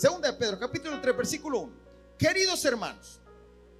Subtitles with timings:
[0.00, 1.72] Segunda de Pedro, capítulo 3, versículo 1.
[2.16, 3.20] Queridos hermanos,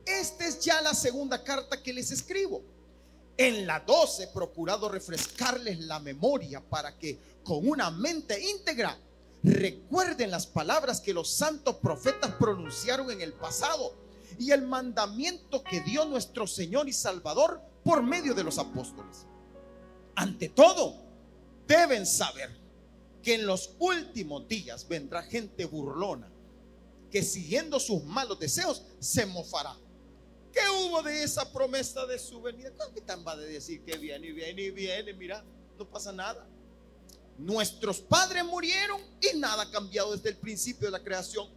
[0.04, 2.62] esta es ya la segunda carta que les escribo.
[3.38, 8.98] En la 12 he procurado refrescarles la memoria para que con una mente íntegra
[9.42, 13.94] recuerden las palabras que los santos profetas pronunciaron en el pasado
[14.38, 19.24] y el mandamiento que dio nuestro Señor y Salvador por medio de los apóstoles.
[20.16, 20.96] Ante todo,
[21.66, 22.59] deben saber
[23.22, 26.30] que en los últimos días vendrá gente burlona
[27.10, 29.76] que siguiendo sus malos deseos se mofará.
[30.52, 32.70] ¿Qué hubo de esa promesa de su venida?
[32.70, 35.12] ¿Qué capitán va a decir que viene y viene y viene?
[35.12, 35.44] Mira,
[35.78, 36.46] no pasa nada.
[37.38, 41.48] Nuestros padres murieron y nada ha cambiado desde el principio de la creación.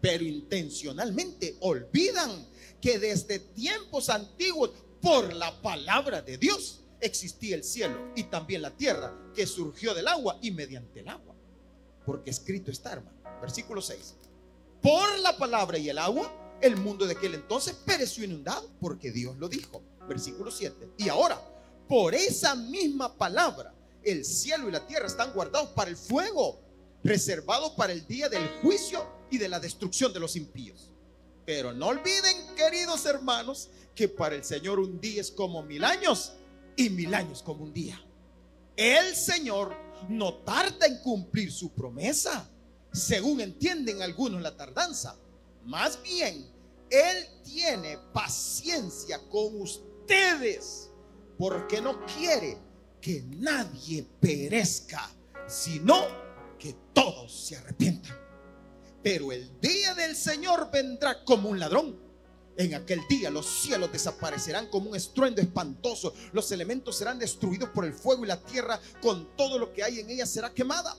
[0.00, 2.46] Pero intencionalmente olvidan
[2.80, 4.70] que desde tiempos antiguos,
[5.00, 10.08] por la palabra de Dios, existía el cielo y también la tierra que surgió del
[10.08, 11.34] agua y mediante el agua.
[12.04, 13.16] Porque escrito está, hermano.
[13.40, 14.14] Versículo 6.
[14.82, 19.36] Por la palabra y el agua, el mundo de aquel entonces pereció inundado, porque Dios
[19.36, 19.82] lo dijo.
[20.08, 20.92] Versículo 7.
[20.98, 21.40] Y ahora,
[21.88, 26.60] por esa misma palabra, el cielo y la tierra están guardados para el fuego,
[27.02, 30.92] reservados para el día del juicio y de la destrucción de los impíos.
[31.44, 36.34] Pero no olviden, queridos hermanos, que para el Señor un día es como mil años
[36.76, 38.00] y mil años como un día.
[38.76, 39.74] El Señor
[40.08, 42.48] no tarda en cumplir su promesa,
[42.92, 45.16] según entienden algunos la tardanza.
[45.64, 46.46] Más bien,
[46.90, 50.90] Él tiene paciencia con ustedes,
[51.38, 52.58] porque no quiere
[53.00, 55.10] que nadie perezca,
[55.46, 56.06] sino
[56.58, 58.16] que todos se arrepientan.
[59.02, 62.05] Pero el día del Señor vendrá como un ladrón
[62.56, 66.14] en aquel día los cielos desaparecerán como un estruendo espantoso.
[66.32, 70.00] Los elementos serán destruidos por el fuego y la tierra con todo lo que hay
[70.00, 70.96] en ella será quemada.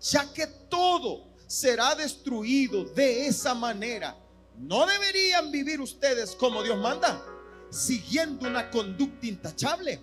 [0.00, 4.16] Ya que todo será destruido de esa manera,
[4.58, 7.24] ¿no deberían vivir ustedes como Dios manda?
[7.70, 10.00] Siguiendo una conducta intachable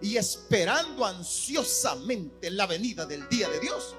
[0.00, 3.96] y esperando ansiosamente la venida del día de Dios.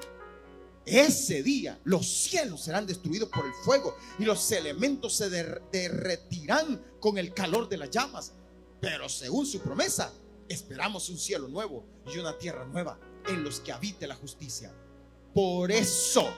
[0.87, 7.17] Ese día los cielos serán destruidos por el fuego y los elementos se derretirán con
[7.17, 8.31] el calor de las llamas.
[8.79, 10.13] Pero según su promesa,
[10.47, 12.97] esperamos un cielo nuevo y una tierra nueva
[13.27, 14.73] en los que habite la justicia.
[15.33, 16.33] Por eso,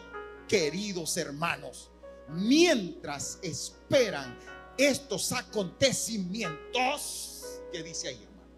[0.47, 1.91] queridos hermanos,
[2.29, 4.35] mientras esperan
[4.79, 8.49] estos acontecimientos, que dice ahí, hermano,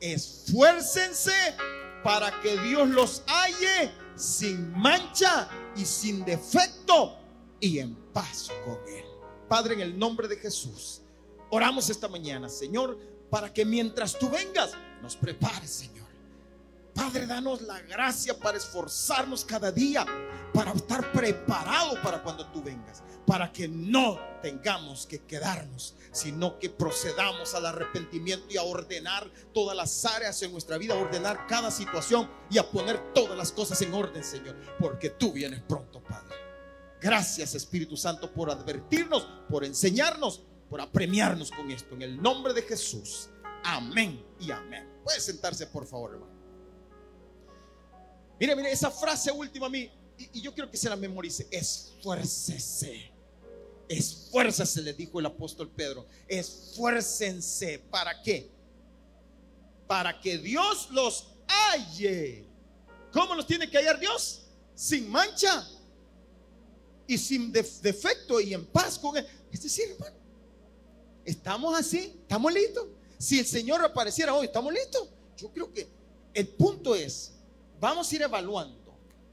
[0.00, 1.34] esfuércense
[2.02, 7.16] para que Dios los halle sin mancha y sin defecto
[7.58, 9.04] y en paz con Él.
[9.48, 11.00] Padre, en el nombre de Jesús,
[11.50, 12.98] oramos esta mañana, Señor,
[13.30, 14.72] para que mientras tú vengas,
[15.02, 16.08] nos prepares, Señor.
[16.94, 20.04] Padre, danos la gracia para esforzarnos cada día,
[20.52, 26.70] para estar preparados para cuando tú vengas, para que no tengamos que quedarnos, sino que
[26.70, 31.70] procedamos al arrepentimiento y a ordenar todas las áreas en nuestra vida, a ordenar cada
[31.70, 36.36] situación y a poner todas las cosas en orden, Señor, porque tú vienes pronto, Padre.
[37.00, 41.94] Gracias, Espíritu Santo, por advertirnos, por enseñarnos, por apremiarnos con esto.
[41.94, 43.30] En el nombre de Jesús.
[43.64, 44.88] Amén y amén.
[45.02, 46.40] Puede sentarse, por favor, hermano.
[48.38, 49.90] Mire, mire, esa frase última a mí,
[50.32, 51.46] y, yo quiero que se la memorice.
[51.50, 53.10] Esfuércese.
[53.88, 56.06] Esfuérzase, le dijo el apóstol Pedro.
[56.28, 57.78] Esfuércense.
[57.90, 58.50] ¿Para qué?
[59.86, 62.44] Para que Dios los halle.
[63.12, 64.42] ¿Cómo los tiene que hallar Dios?
[64.74, 65.68] Sin mancha
[67.06, 69.26] y sin defecto y en paz con Él.
[69.50, 70.16] Es decir, hermano,
[71.24, 72.86] estamos así, estamos listos.
[73.18, 75.08] Si el Señor apareciera hoy, estamos listos.
[75.36, 75.88] Yo creo que
[76.32, 77.32] el punto es,
[77.80, 78.79] vamos a ir evaluando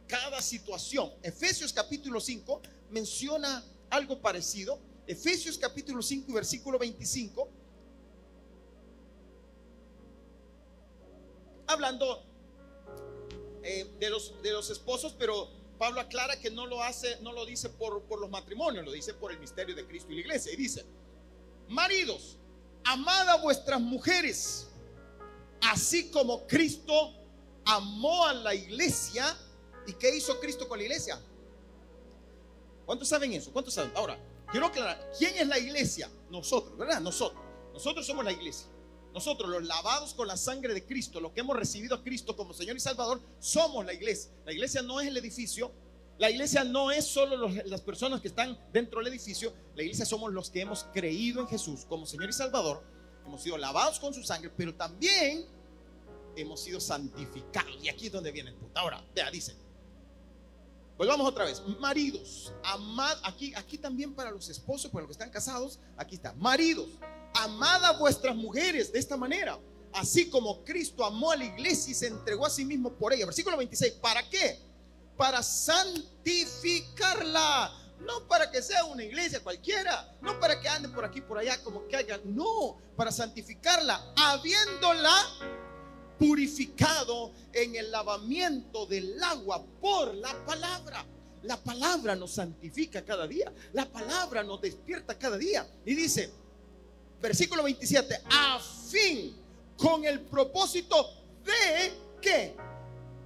[0.08, 1.12] cada situación.
[1.22, 4.80] Efesios capítulo 5 menciona algo parecido.
[5.06, 7.50] Efesios capítulo 5 y versículo 25.
[11.68, 12.24] Hablando
[13.64, 17.46] eh, de, los, de los esposos, pero Pablo aclara que no lo hace, no lo
[17.46, 20.54] dice por, por los matrimonios, lo dice por el misterio de Cristo y la iglesia.
[20.54, 20.86] Y dice,
[21.68, 22.38] maridos,
[22.84, 24.68] amad a vuestras mujeres,
[25.62, 27.14] así como Cristo
[27.66, 29.38] amó a la iglesia.
[29.88, 31.20] ¿Y qué hizo Cristo con la iglesia?
[32.86, 33.52] ¿Cuántos saben eso?
[33.52, 33.92] ¿Cuántos saben?
[33.96, 34.20] Ahora,
[34.52, 36.12] quiero aclarar, ¿quién es la iglesia?
[36.30, 37.02] Nosotros, ¿verdad?
[37.02, 37.42] Nosotros.
[37.74, 38.68] Nosotros somos la iglesia.
[39.14, 42.54] Nosotros, los lavados con la sangre de Cristo, los que hemos recibido a Cristo como
[42.54, 44.32] Señor y Salvador, somos la iglesia.
[44.46, 45.72] La iglesia no es el edificio.
[46.18, 49.54] La iglesia no es solo las personas que están dentro del edificio.
[49.76, 52.84] La iglesia somos los que hemos creído en Jesús como Señor y Salvador.
[53.26, 55.46] Hemos sido lavados con su sangre, pero también
[56.36, 57.84] hemos sido santificados.
[57.84, 58.80] Y aquí es donde viene el punto.
[58.80, 59.56] Ahora, vea, dice,
[60.98, 61.62] Volvamos otra vez.
[61.80, 66.34] Maridos, amad, aquí, aquí también para los esposos, para los que están casados, aquí está.
[66.34, 66.88] Maridos,
[67.36, 69.60] amad a vuestras mujeres de esta manera,
[69.94, 73.26] así como Cristo amó a la iglesia y se entregó a sí mismo por ella.
[73.26, 74.60] Versículo 26, ¿para qué?
[75.16, 77.84] Para santificarla.
[78.00, 81.64] No para que sea una iglesia cualquiera, no para que ande por aquí por allá
[81.64, 85.16] como que haya, no, para santificarla, habiéndola
[86.18, 91.06] purificado en el lavamiento del agua por la palabra.
[91.44, 93.54] La palabra nos santifica cada día.
[93.74, 95.68] La palabra nos despierta cada día.
[95.86, 96.32] Y dice,
[97.22, 98.60] versículo 27, a
[98.90, 99.36] fin
[99.78, 102.56] con el propósito de que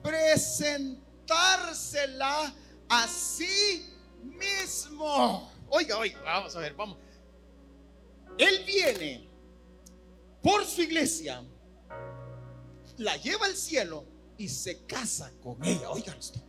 [0.03, 2.53] presentársela
[2.89, 3.85] a sí
[4.21, 5.49] mismo.
[5.69, 6.97] Oiga, oiga, vamos a ver, vamos.
[8.37, 9.27] Él viene
[10.41, 11.43] por su iglesia
[12.97, 14.05] la lleva al cielo
[14.37, 15.89] y se casa con ella.
[15.89, 16.39] Oigan esto.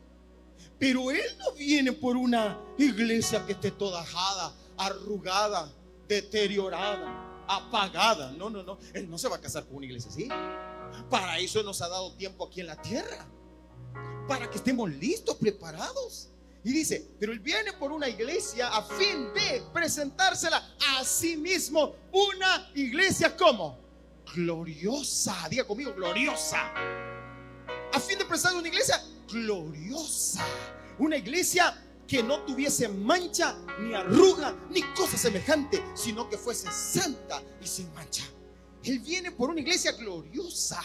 [0.78, 5.72] Pero él no viene por una iglesia que esté toda ajada, arrugada,
[6.08, 8.32] deteriorada, apagada.
[8.32, 8.78] No, no, no.
[8.92, 10.28] Él no se va a casar con una iglesia así.
[11.08, 13.28] Para eso nos ha dado tiempo aquí en la tierra.
[14.26, 16.30] Para que estemos listos, preparados.
[16.64, 21.94] Y dice, pero él viene por una iglesia a fin de presentársela a sí mismo.
[22.12, 23.81] Una iglesia como
[24.34, 25.48] gloriosa.
[25.48, 26.72] Diga conmigo, gloriosa.
[27.92, 30.44] A fin de presentar una iglesia gloriosa.
[30.98, 31.74] Una iglesia
[32.06, 37.92] que no tuviese mancha, ni arruga, ni cosa semejante, sino que fuese santa y sin
[37.94, 38.24] mancha.
[38.84, 40.82] Él viene por una iglesia gloriosa.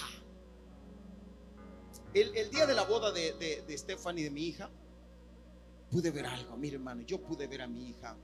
[2.14, 4.70] El, día de la boda de, de, de Stephanie, de mi hija,
[5.92, 6.58] pude ver algo.
[6.58, 8.16] Mire, hermano, yo pude ver a mi hija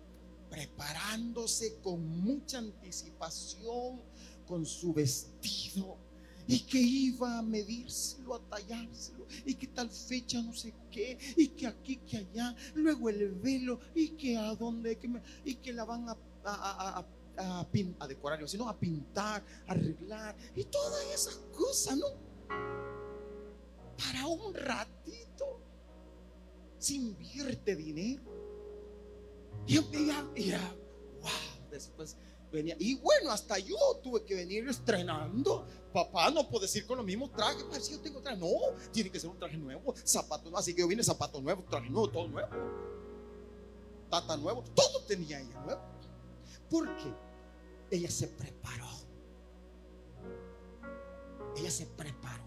[0.49, 4.01] preparándose con mucha anticipación
[4.45, 5.97] con su vestido
[6.47, 11.49] y que iba a medírselo, a tallárselo, y que tal fecha no sé qué, y
[11.49, 15.09] que aquí, que allá, luego el velo, y que a dónde, que
[15.45, 17.05] y que la van a, a,
[17.37, 17.67] a,
[17.99, 22.07] a, decorar, sino a pintar, a arreglar, y todas esas cosas, ¿no?
[23.97, 25.61] Para un ratito
[26.77, 28.23] se invierte dinero.
[29.65, 30.75] Y ya, ya,
[31.21, 32.17] wow, después
[32.53, 35.65] y bueno, hasta yo tuve que venir estrenando.
[35.91, 37.63] Papá, no puedo decir con los mismos trajes.
[37.63, 38.47] Pues, si yo tengo traje, no,
[38.91, 40.57] tiene que ser un traje nuevo, zapato nuevo.
[40.57, 42.49] Así que yo vine zapato nuevo, traje nuevo, todo nuevo.
[44.09, 45.81] Tata nuevo, todo tenía ella nuevo.
[46.69, 47.11] Porque
[47.89, 48.89] ella se preparó.
[51.57, 52.43] Ella se preparó.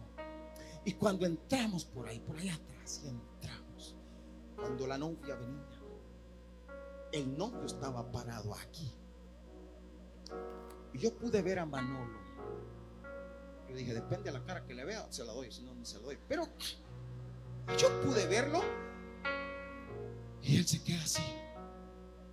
[0.85, 3.97] Y cuando entramos por ahí, por allá atrás, y entramos,
[4.55, 5.81] cuando la novia venía,
[7.11, 8.93] el novio estaba parado aquí
[10.96, 12.19] yo pude ver a Manolo.
[13.69, 15.84] Yo dije, depende de la cara que le vea, se la doy, si no, no
[15.84, 16.19] se la doy.
[16.28, 16.46] Pero
[17.78, 18.62] yo pude verlo.
[20.43, 21.22] Y él se queda así,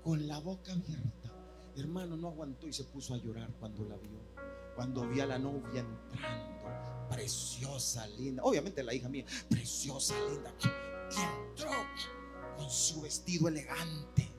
[0.03, 1.31] con la boca abierta.
[1.75, 4.19] Hermano, no aguantó y se puso a llorar cuando la vio.
[4.75, 8.43] Cuando vi a la novia entrando, preciosa, linda.
[8.43, 10.53] Obviamente la hija mía, preciosa, linda.
[11.11, 11.71] Y entró
[12.57, 14.29] con su vestido elegante.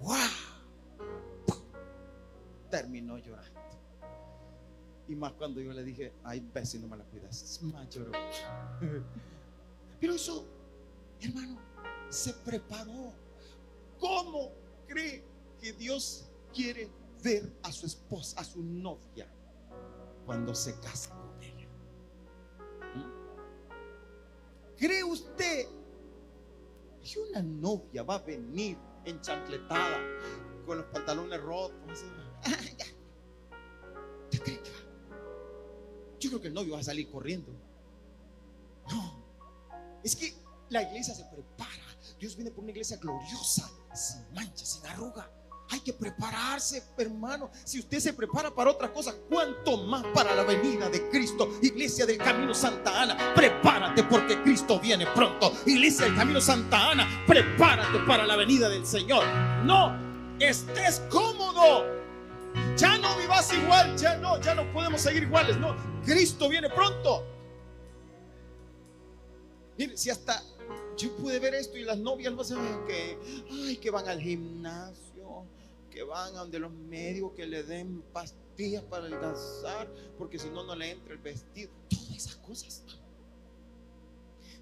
[0.00, 0.55] ¡Wow!
[2.76, 3.60] Terminó llorando.
[5.08, 7.60] Y más cuando yo le dije, ay, si no me la cuidas.
[7.62, 8.12] Más lloró.
[10.00, 10.46] Pero eso,
[11.20, 11.58] hermano,
[12.10, 13.12] se preparó.
[13.98, 14.52] ¿Cómo
[14.86, 15.24] cree
[15.58, 16.90] que Dios quiere
[17.22, 19.26] ver a su esposa, a su novia,
[20.26, 21.68] cuando se casa con ella?
[22.94, 24.76] ¿Mm?
[24.76, 25.66] ¿Cree usted
[27.02, 29.98] que una novia va a venir enchancletada
[30.66, 32.04] con los pantalones rotos?
[36.20, 37.52] Yo creo que el novio va a salir corriendo.
[38.90, 39.24] No.
[40.02, 40.34] Es que
[40.70, 41.70] la iglesia se prepara.
[42.18, 45.30] Dios viene por una iglesia gloriosa, sin mancha, sin arruga.
[45.68, 47.50] Hay que prepararse, hermano.
[47.64, 51.58] Si usted se prepara para otra cosa, ¿cuánto más para la venida de Cristo?
[51.60, 55.52] Iglesia del Camino Santa Ana, prepárate porque Cristo viene pronto.
[55.66, 59.26] Iglesia del Camino Santa Ana, prepárate para la venida del Señor.
[59.64, 59.92] No
[60.38, 61.95] estés cómodo.
[63.36, 65.58] Vivas igual, ya no, ya no podemos seguir iguales.
[65.58, 65.76] No,
[66.06, 67.22] Cristo viene pronto.
[69.76, 70.42] Mire, si hasta
[70.96, 73.18] yo pude ver esto y las novias no saben que,
[73.50, 75.44] ay, que van al gimnasio,
[75.90, 80.64] que van a donde los médicos que le den pastillas para adelgazar, porque si no,
[80.64, 81.70] no le entra el vestido.
[81.90, 82.84] Todas esas cosas.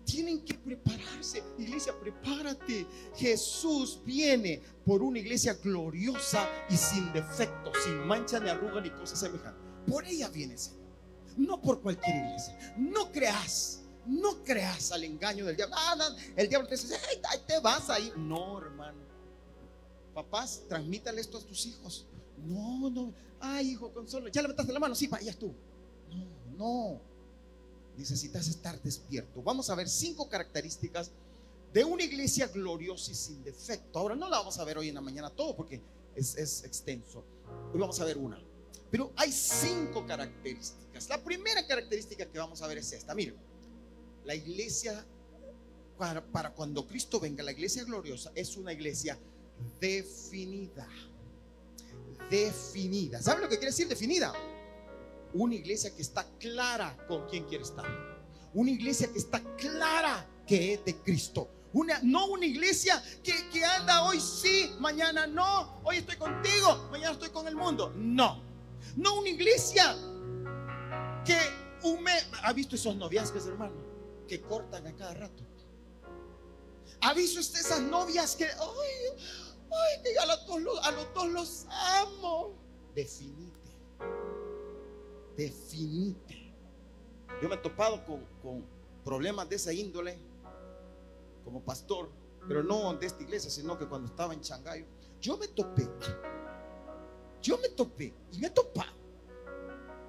[0.05, 1.43] Tienen que prepararse.
[1.59, 2.87] Iglesia, prepárate.
[3.17, 9.19] Jesús viene por una iglesia gloriosa y sin defecto, sin mancha ni arruga ni cosas
[9.19, 9.63] semejantes.
[9.87, 10.85] Por ella viene Señor.
[11.37, 12.75] No por cualquier iglesia.
[12.77, 15.75] No creas No creas al engaño del diablo.
[15.79, 15.97] Ah,
[16.37, 16.95] el diablo te dice,
[17.31, 18.13] ahí te vas ahí.
[18.17, 18.99] No, hermano.
[20.15, 22.07] Papás, transmítale esto a tus hijos.
[22.37, 23.13] No, no.
[23.41, 24.29] Ay, hijo, consolo.
[24.29, 24.95] ¿Ya levantaste la mano?
[24.95, 25.55] Sí, pa, ya tú.
[26.11, 27.13] No, no.
[27.97, 29.43] Necesitas estar despierto.
[29.43, 31.11] Vamos a ver cinco características
[31.73, 33.99] de una iglesia gloriosa y sin defecto.
[33.99, 35.81] Ahora no la vamos a ver hoy en la mañana todo porque
[36.15, 37.25] es, extenso.
[37.73, 38.41] Hoy vamos a ver una.
[38.91, 41.09] Pero hay cinco características.
[41.09, 43.15] La primera característica que vamos a ver es esta.
[43.15, 43.35] Miren,
[44.25, 45.05] la iglesia,
[45.99, 49.19] para, para cuando Cristo venga, la iglesia gloriosa es una iglesia
[49.81, 50.89] definida.
[52.31, 53.21] Definida.
[53.21, 54.33] ¿Saben lo que quiere decir definida?
[55.35, 57.85] Una iglesia que está clara con quién quiere estar.
[58.55, 61.49] Una iglesia que está clara que es de Cristo.
[61.73, 65.81] Una, no una iglesia que, anda hoy sí, mañana no.
[65.83, 67.93] Hoy estoy contigo, mañana estoy con el mundo.
[67.97, 68.43] No.
[68.97, 69.97] No una iglesia
[71.25, 71.37] que
[72.43, 73.75] ¿ha visto esos noviazgos, hermano?
[74.29, 75.43] Que cortan a cada rato.
[77.00, 81.67] ¿Ha visto esas novias que, ay, ay, que a los, dos, a los dos los
[81.69, 82.55] amo?
[82.95, 83.54] Definite.
[85.37, 86.53] Definite.
[87.43, 88.64] Yo me he topado con, con
[89.05, 90.19] problemas de esa índole
[91.45, 92.11] como pastor,
[92.47, 94.87] pero no de esta iglesia, sino que cuando estaba en Changayo,
[95.21, 95.88] yo me topé
[97.45, 98.91] yo me topé y me he topado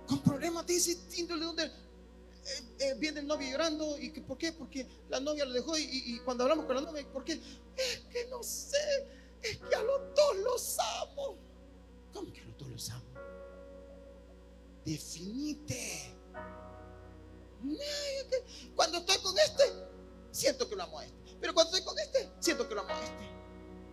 [0.08, 1.72] con problemas de ese índole donde eh,
[2.80, 3.98] eh, viene el novio llorando.
[4.00, 4.54] ¿Y que, por qué?
[4.54, 5.78] Porque la novia lo dejó.
[5.78, 7.34] Y, cuando hablamos con la novia, ¿por qué?
[7.76, 8.78] Es que no sé.
[9.42, 11.36] Es que a los dos los amo.
[12.14, 13.04] ¿Cómo que a los dos los amo?
[14.86, 16.16] Definite.
[18.76, 19.64] Cuando estoy con este,
[20.32, 21.38] siento que lo amo a este.
[21.40, 23.30] Pero cuando estoy con este, siento que lo amo a este.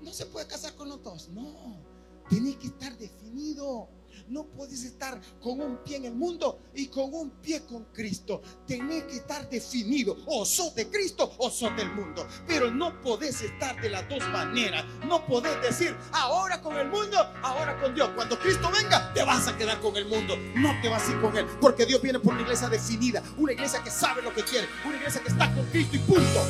[0.03, 1.29] No se puede casar con los dos.
[1.29, 1.83] No.
[2.29, 3.89] Tiene que estar definido.
[4.29, 8.43] No puedes estar con un pie en el mundo y con un pie con Cristo.
[8.67, 10.17] Tiene que estar definido.
[10.27, 12.27] O sos de Cristo o sos del mundo.
[12.47, 14.85] Pero no podés estar de las dos maneras.
[15.07, 18.11] No podés decir ahora con el mundo, ahora con Dios.
[18.15, 20.37] Cuando Cristo venga, te vas a quedar con el mundo.
[20.57, 21.47] No te vas a ir con Él.
[21.61, 23.23] Porque Dios viene por una iglesia definida.
[23.37, 24.69] Una iglesia que sabe lo que quiere.
[24.85, 26.43] Una iglesia que está con Cristo y punto.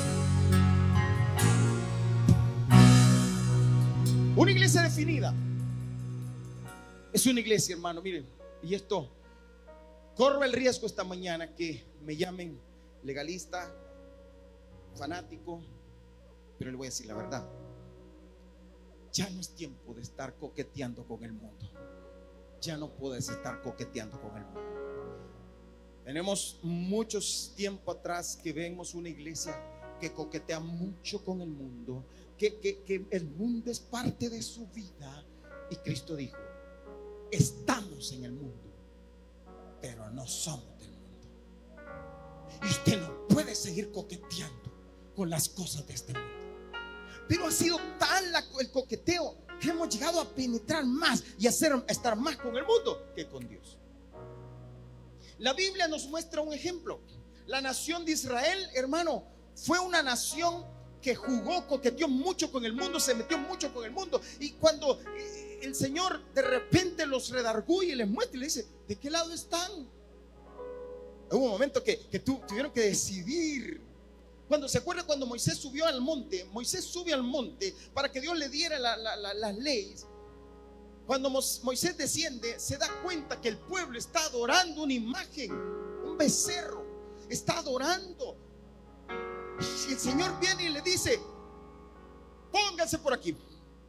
[4.35, 5.35] Una iglesia definida.
[7.13, 8.27] Es una iglesia, hermano, miren,
[8.63, 9.11] y esto,
[10.17, 12.59] corro el riesgo esta mañana que me llamen
[13.03, 13.71] legalista,
[14.95, 15.63] fanático,
[16.59, 17.47] pero le voy a decir la verdad.
[19.13, 21.71] Ya no es tiempo de estar coqueteando con el mundo.
[22.63, 24.61] Ya no puedes estar coqueteando con el mundo.
[26.05, 29.55] Tenemos muchos tiempo atrás que vemos una iglesia
[30.01, 32.07] que coquetea mucho con el mundo,
[32.39, 35.27] que, que el mundo es parte de su vida.
[35.71, 36.42] Y Cristo dijo,
[37.33, 38.71] estamos en el mundo,
[39.81, 41.29] pero no somos del mundo.
[42.63, 44.71] Y usted no puede seguir coqueteando
[45.17, 46.29] con las cosas de este mundo.
[47.29, 48.25] Pero ha sido tal
[48.61, 53.11] el coqueteo que hemos llegado a penetrar más y hacer estar más con el mundo
[53.17, 53.79] que con Dios.
[55.39, 57.01] La Biblia nos muestra un ejemplo.
[57.47, 59.25] La nación de Israel, hermano,
[59.55, 60.65] fue una nación
[61.01, 64.21] que jugó, coqueteó mucho con el mundo, se metió mucho con el mundo.
[64.39, 65.01] Y cuando
[65.63, 69.33] el Señor de repente los redargó y les muestra y le dice, ¿de qué lado
[69.33, 69.89] están?
[71.31, 73.81] Hubo un momento que, tuvieron que decidir.
[74.49, 78.37] Cuando se acuerda cuando Moisés subió al monte, Moisés sube al monte para que Dios
[78.37, 80.07] le diera las leyes.
[81.07, 86.85] Cuando Moisés desciende, se da cuenta que el pueblo está adorando una imagen, un becerro,
[87.29, 88.37] está adorando.
[89.89, 91.19] Y el Señor viene y le dice,
[92.51, 93.37] pónganse por aquí,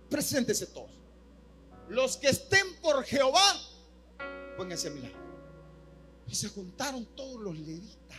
[0.09, 1.02] preséntese todos.
[1.93, 3.43] Los que estén por Jehová,
[4.57, 5.13] pónganse a mi lado.
[6.27, 8.17] Y se juntaron todos los levitas.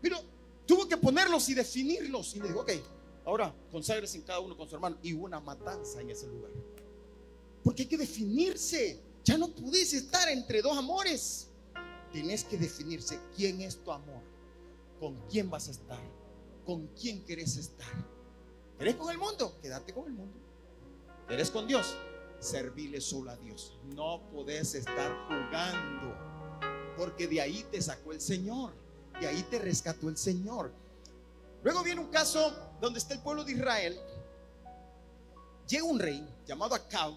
[0.00, 0.18] Pero
[0.66, 2.34] tuvo que ponerlos y definirlos.
[2.34, 2.72] Y le dijo, ok,
[3.26, 4.96] ahora conságrense en cada uno con su hermano.
[5.02, 6.50] Y hubo una matanza en ese lugar.
[7.62, 9.02] Porque hay que definirse.
[9.22, 11.50] Ya no pudiste estar entre dos amores.
[12.10, 14.22] Tienes que definirse quién es tu amor.
[14.98, 16.00] Con quién vas a estar.
[16.64, 17.92] Con quién querés estar.
[18.78, 19.58] ¿Eres con el mundo?
[19.60, 20.38] Quédate con el mundo.
[21.28, 21.94] ¿Eres con Dios?
[22.40, 23.78] Servirle solo a Dios.
[23.84, 26.14] No podés estar jugando,
[26.96, 28.72] porque de ahí te sacó el Señor,
[29.20, 30.72] de ahí te rescató el Señor.
[31.62, 33.98] Luego viene un caso donde está el pueblo de Israel.
[35.68, 37.14] Llega un rey llamado Acab.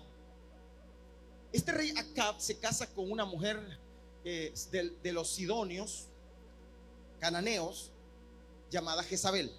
[1.51, 3.59] Este rey Acab se casa con una mujer
[4.23, 6.07] eh, de, de los sidonios,
[7.19, 7.91] cananeos,
[8.69, 9.51] llamada Jezabel.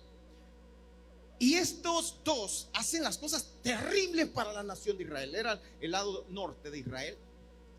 [1.41, 5.35] Y estos dos hacen las cosas terribles para la nación de Israel.
[5.35, 7.17] Era el lado norte de Israel.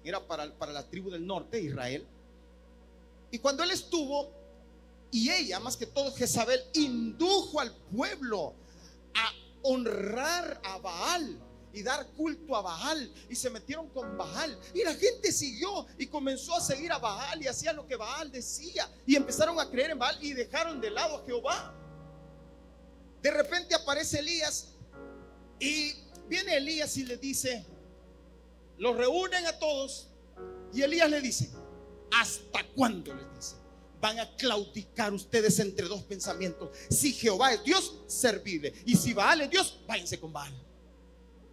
[0.03, 2.05] Era para, para la tribu del norte de Israel.
[3.29, 4.29] Y cuando él estuvo,
[5.11, 8.55] Y ella, más que todo Jezabel, indujo al pueblo
[9.13, 11.37] a honrar a Baal
[11.73, 16.07] y dar culto a Baal y se metieron con Baal y la gente siguió y
[16.07, 19.91] comenzó a seguir a Baal y hacía lo que Baal decía y empezaron a creer
[19.91, 21.75] en Baal y dejaron de lado a Jehová.
[23.21, 24.69] De repente aparece Elías
[25.59, 25.93] y
[26.27, 27.65] viene Elías y le dice,
[28.77, 30.07] los reúnen a todos
[30.73, 31.49] y Elías le dice,
[32.11, 33.55] ¿hasta cuándo les dice?
[33.99, 36.69] Van a claudicar ustedes entre dos pensamientos.
[36.89, 38.73] Si Jehová es Dios, servirle.
[38.85, 40.51] Y si Baal es Dios, váyanse con Baal.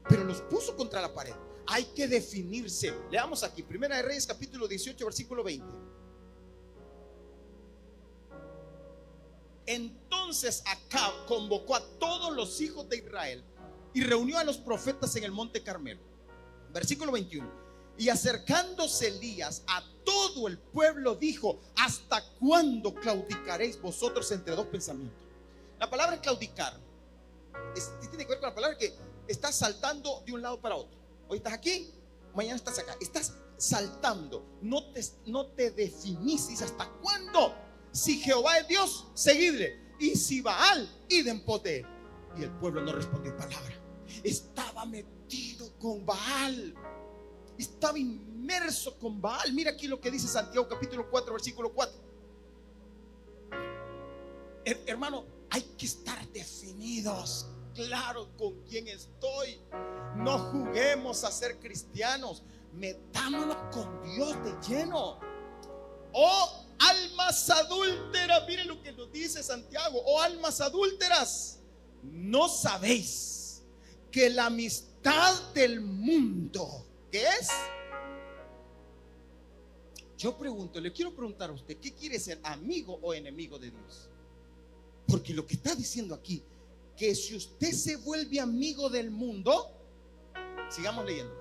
[0.08, 1.34] Pero los puso contra la pared.
[1.66, 2.94] Hay que definirse.
[3.10, 5.66] Leamos aquí, Primera de Reyes capítulo 18, versículo 20.
[10.28, 13.42] Entonces Acab convocó a todos los hijos de Israel
[13.94, 16.02] y reunió a los profetas en el monte Carmelo.
[16.70, 17.50] Versículo 21.
[17.96, 25.18] Y acercándose Elías a todo el pueblo dijo, ¿hasta cuándo claudicaréis vosotros entre dos pensamientos?
[25.78, 26.78] La palabra claudicar
[27.98, 28.94] tiene que ver con la palabra que
[29.28, 30.98] estás saltando de un lado para otro.
[31.26, 31.90] Hoy estás aquí,
[32.34, 32.98] mañana estás acá.
[33.00, 34.44] Estás saltando.
[34.60, 36.60] No te, no te definís.
[36.60, 37.54] ¿Hasta cuándo?
[37.92, 39.87] Si Jehová es Dios, seguidle.
[39.98, 40.88] Y si Baal,
[41.44, 41.84] pote.
[42.36, 43.74] Y el pueblo no respondió palabra.
[44.22, 46.74] Estaba metido con Baal.
[47.58, 49.52] Estaba inmerso con Baal.
[49.52, 52.08] Mira aquí lo que dice Santiago capítulo 4, versículo 4.
[54.86, 59.60] Hermano, hay que estar definidos claro con quién estoy.
[60.16, 62.42] No juguemos a ser cristianos.
[62.72, 65.18] Metámonos con Dios de lleno.
[66.12, 70.00] Oh, almas adúlteras, miren lo que nos dice Santiago.
[70.04, 71.58] Oh, almas adúlteras,
[72.02, 73.62] no sabéis
[74.10, 77.50] que la amistad del mundo, ¿qué es?
[80.16, 84.08] Yo pregunto, le quiero preguntar a usted, ¿qué quiere ser amigo o enemigo de Dios?
[85.06, 86.42] Porque lo que está diciendo aquí
[86.96, 89.70] que si usted se vuelve amigo del mundo,
[90.68, 91.32] sigamos leyendo.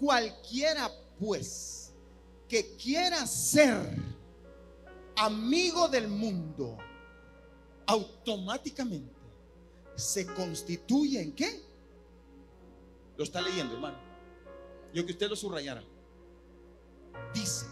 [0.00, 1.85] Cualquiera pues
[2.48, 3.74] que quiera ser
[5.16, 6.76] amigo del mundo,
[7.86, 9.14] automáticamente
[9.94, 11.62] se constituye en qué?
[13.16, 13.98] Lo está leyendo, hermano.
[14.92, 15.82] Yo que usted lo subrayara.
[17.32, 17.66] Dice,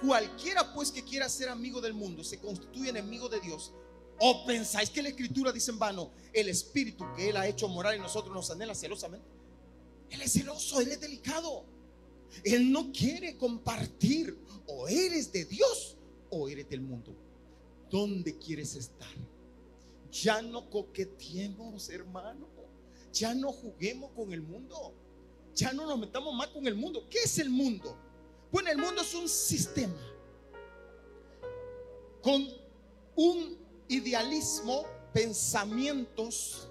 [0.00, 3.72] cualquiera pues que quiera ser amigo del mundo se constituye enemigo de Dios
[4.18, 7.94] ¿O pensáis que la escritura dice en vano, el espíritu que Él ha hecho morar
[7.94, 9.28] en nosotros nos anhela celosamente?
[10.08, 11.64] Él es celoso, Él es delicado.
[12.44, 14.38] Él no quiere compartir.
[14.68, 15.96] O eres de Dios
[16.30, 17.14] o eres del mundo.
[17.90, 19.08] ¿Dónde quieres estar?
[20.10, 22.48] Ya no coqueteemos, hermano.
[23.12, 24.92] Ya no juguemos con el mundo.
[25.54, 27.06] Ya no nos metamos más con el mundo.
[27.08, 27.96] ¿Qué es el mundo?
[28.50, 30.12] Bueno, el mundo es un sistema
[32.22, 32.44] con
[33.14, 33.56] un
[33.88, 36.68] idealismo, pensamientos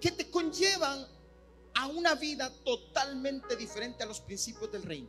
[0.00, 1.06] que te conllevan
[1.76, 5.08] a una vida totalmente diferente a los principios del reino.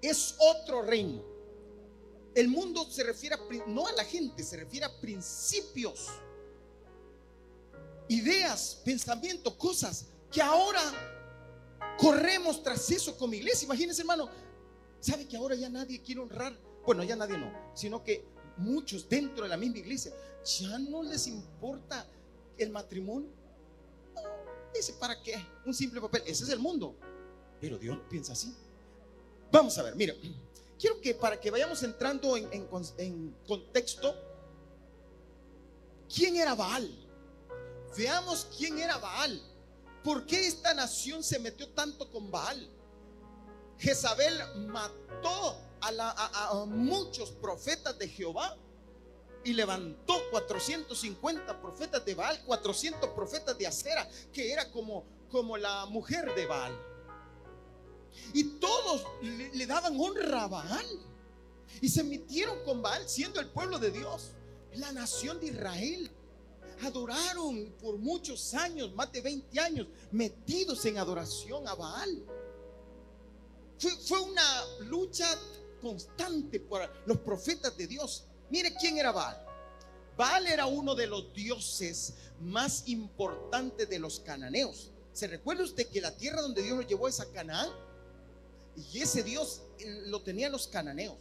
[0.00, 1.22] Es otro reino.
[2.34, 6.06] El mundo se refiere no a la gente, se refiere a principios,
[8.08, 10.82] ideas, pensamientos, cosas que ahora
[11.98, 13.66] corremos tras eso como iglesia.
[13.66, 14.28] Imagínense, hermano,
[15.00, 16.56] ¿sabe que ahora ya nadie quiere honrar?
[16.84, 18.24] Bueno, ya nadie no, sino que
[18.56, 20.12] muchos dentro de la misma iglesia,
[20.44, 22.08] ya no les importa
[22.56, 23.30] el matrimonio.
[24.74, 25.44] Dice, ¿para qué?
[25.64, 26.22] Un simple papel.
[26.26, 26.94] Ese es el mundo.
[27.60, 28.54] Pero Dios piensa así.
[29.50, 30.14] Vamos a ver, mira,
[30.78, 32.48] quiero que para que vayamos entrando en,
[32.98, 34.14] en contexto,
[36.12, 36.90] ¿quién era Baal?
[37.96, 39.40] Veamos quién era Baal.
[40.02, 42.68] ¿Por qué esta nación se metió tanto con Baal?
[43.78, 48.56] Jezabel mató a, muchos profetas de Jehová
[49.46, 55.86] y levantó 450 profetas de Baal, 400 profetas de Acera, que era como, como la
[55.86, 56.76] mujer de Baal.
[58.34, 60.86] Y todos le, daban honra a Baal.
[61.80, 64.32] Y se metieron con Baal, siendo el pueblo de Dios,
[64.74, 66.10] la nación de Israel.
[66.82, 72.24] Adoraron por muchos años, más de 20 años, metidos en adoración a Baal.
[73.78, 75.28] Fue, fue una lucha
[75.80, 78.25] constante por los profetas de Dios.
[78.50, 79.42] Mire quién era Baal.
[80.16, 84.90] Baal era uno de los dioses más importantes de los cananeos.
[85.12, 87.70] ¿Se recuerda usted que la tierra donde Dios lo llevó es a Canaán?
[88.92, 91.16] Y ese Dios eh, lo tenían los cananeos.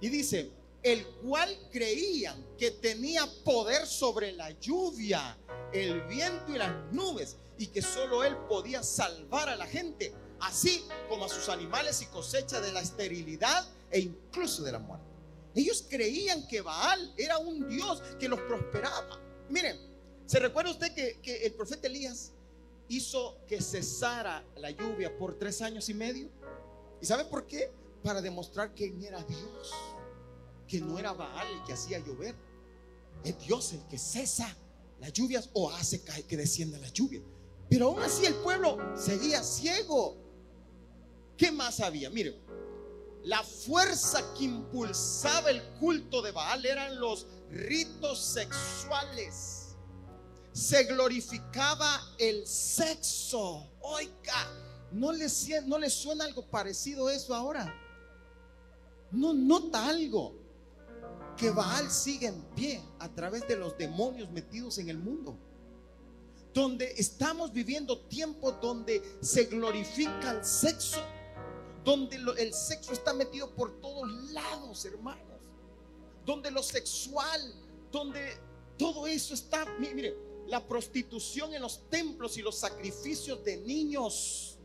[0.00, 0.50] Y dice,
[0.82, 5.36] el cual creían que tenía poder sobre la lluvia,
[5.72, 10.84] el viento y las nubes, y que solo él podía salvar a la gente así
[11.08, 15.15] como a sus animales y cosecha de la esterilidad e incluso de la muerte.
[15.56, 19.18] Ellos creían que Baal era un Dios que los prosperaba.
[19.48, 19.78] Miren,
[20.26, 22.32] ¿se recuerda usted que, el profeta Elías
[22.88, 26.28] hizo que cesara la lluvia por tres años y medio?
[27.00, 27.72] ¿Y sabe por qué?
[28.02, 29.72] Para demostrar que era Dios,
[30.68, 32.34] que no era Baal el que hacía llover.
[33.24, 34.54] Es Dios el que cesa
[35.00, 37.22] las lluvias o hace que descienda la lluvia.
[37.70, 40.18] Pero aún así el pueblo seguía ciego.
[41.38, 42.10] ¿Qué más había?
[42.10, 42.36] Miren,
[43.26, 49.74] la fuerza que impulsaba el culto de Baal eran los ritos sexuales.
[50.52, 53.68] Se glorificaba el sexo.
[53.80, 54.48] Oiga,
[54.92, 55.26] ¿no le,
[55.66, 57.74] ¿no le suena algo parecido eso ahora?
[59.10, 60.32] ¿No nota algo?
[61.36, 65.36] Que Baal sigue en pie a través de los demonios metidos en el mundo
[66.54, 71.02] donde estamos viviendo tiempos donde se glorifica el sexo,
[71.86, 75.38] donde el sexo está metido por todos lados, hermanos,
[76.24, 77.40] donde lo sexual,
[77.92, 78.36] donde
[78.76, 80.16] todo eso está, mire,
[80.48, 84.58] la prostitución en los templos y los sacrificios de niños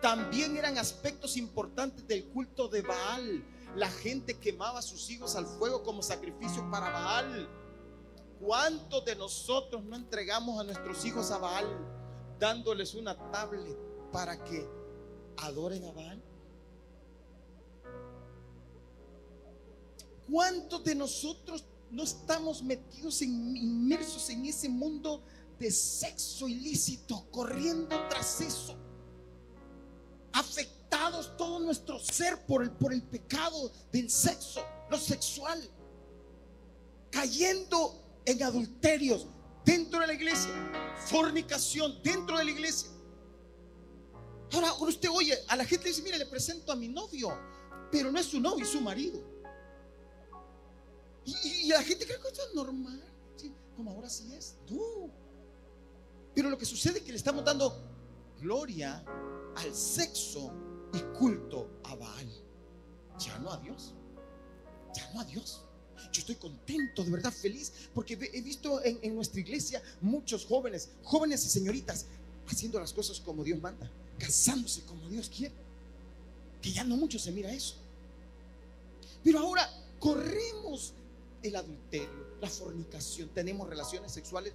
[0.00, 3.44] también eran aspectos importantes del culto de Baal.
[3.74, 7.48] La gente quemaba a sus hijos al fuego como sacrificio para Baal.
[8.40, 11.66] ¿Cuántos de nosotros no entregamos a nuestros hijos a Baal
[12.38, 13.76] dándoles una tablet
[14.12, 14.64] para que
[15.36, 16.29] adoren a Baal?
[20.30, 25.22] ¿Cuántos de nosotros no estamos metidos, en, inmersos en ese mundo
[25.58, 28.76] de sexo ilícito, corriendo tras eso?
[30.32, 35.60] Afectados todo nuestro ser por el, por el pecado del sexo, lo sexual,
[37.10, 39.26] cayendo en adulterios
[39.64, 40.52] dentro de la iglesia,
[41.06, 42.88] fornicación dentro de la iglesia.
[44.52, 47.36] Ahora usted oye, a la gente dice, mire, le presento a mi novio,
[47.90, 49.39] pero no es su novio, es su marido.
[51.24, 53.02] Y, la gente cree que esto es normal.
[53.76, 54.56] Como ahora sí es.
[54.66, 55.10] Tú.
[56.34, 57.82] Pero lo que sucede es que le estamos dando
[58.40, 59.04] gloria
[59.56, 60.52] al sexo
[60.92, 62.30] y culto a Baal.
[63.18, 63.94] Ya no a Dios.
[64.94, 65.62] Ya no a Dios.
[66.12, 70.88] Yo estoy contento, de verdad feliz, porque he visto en, en, nuestra iglesia muchos jóvenes,
[71.04, 72.06] jóvenes y señoritas,
[72.48, 75.54] haciendo las cosas como Dios manda, casándose como Dios quiere.
[76.60, 77.76] Que ya no mucho se mira eso.
[79.22, 80.94] Pero ahora corremos
[81.42, 84.52] el adulterio, la fornicación, tenemos relaciones sexuales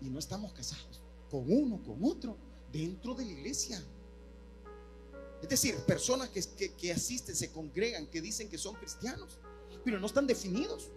[0.00, 1.00] y no estamos casados
[1.30, 2.36] con uno, con otro,
[2.72, 3.82] dentro de la iglesia.
[5.42, 9.38] Es decir, personas que, asisten, se congregan, que dicen que son cristianos,
[9.84, 10.90] pero no están definidos,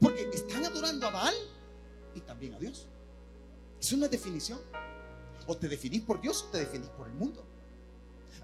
[0.00, 1.34] porque están adorando a Baal
[2.14, 2.88] y también a Dios.
[3.80, 4.60] Es una definición.
[5.46, 7.44] O te definís por Dios o te definís por el mundo.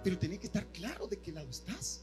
[0.04, 2.02] Pero tenés que estar claro de qué lado estás.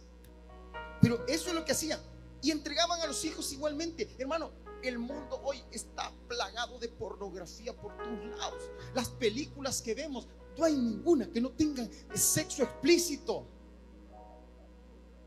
[1.01, 1.99] Pero eso es lo que hacían
[2.41, 4.09] y entregaban a los hijos igualmente.
[4.17, 8.63] Hermano, el mundo hoy está plagado de pornografía por todos lados.
[8.93, 13.45] Las películas que vemos, no hay ninguna que no tenga sexo explícito.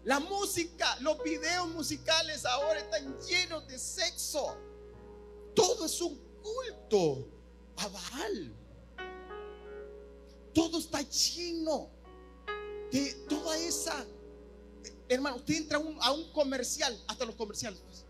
[0.05, 4.57] La música, los videos musicales ahora están llenos de sexo.
[5.55, 7.29] Todo es un culto
[7.77, 8.57] a Baal.
[10.53, 11.88] Todo está lleno
[12.90, 14.05] de toda esa
[15.08, 18.06] Hermano, usted entra a un, comercial, hasta los comerciales, pues.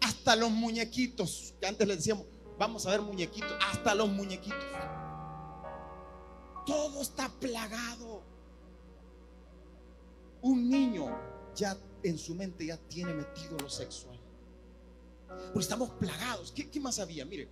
[0.00, 2.26] hasta los muñequitos, que antes le decíamos,
[2.58, 4.64] vamos a ver muñequitos, hasta los muñequitos.
[6.66, 8.22] Todo está plagado.
[10.42, 11.06] Un niño
[11.54, 14.18] ya en su mente ya tiene metido lo sexual.
[15.28, 16.52] Porque estamos plagados.
[16.52, 17.24] ¿Qué, más había?
[17.24, 17.48] Mire,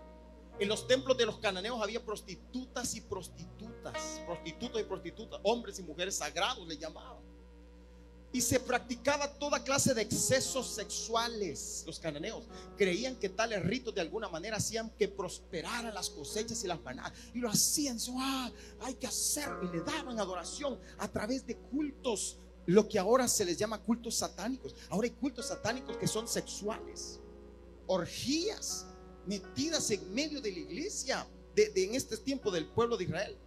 [0.58, 5.82] en los templos de los cananeos había prostitutas y prostitutas, prostitutos y prostitutas, hombres y
[5.82, 7.27] mujeres sagrados le llamaban.
[8.30, 11.82] Y se practicaba toda clase de excesos sexuales.
[11.86, 12.44] Los cananeos
[12.76, 17.12] creían que tales ritos de alguna manera hacían que prosperaran las cosechas y las manadas.
[17.32, 18.50] Y lo hacían, ah,
[18.82, 19.48] hay que hacer.
[19.62, 24.16] Y le daban adoración a través de cultos, lo que ahora se les llama cultos
[24.16, 24.74] satánicos.
[24.90, 27.20] Ahora hay cultos satánicos que son sexuales.
[27.86, 28.86] Orgías
[29.28, 33.38] metidas en medio de la iglesia de, en este tiempo del pueblo de Israel.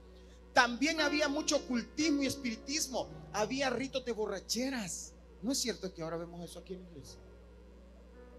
[0.54, 3.08] También había mucho ocultismo y espiritismo.
[3.34, 5.14] Había ritos de borracheras.
[5.42, 7.20] ¿No es cierto que ahora vemos eso aquí en la iglesia?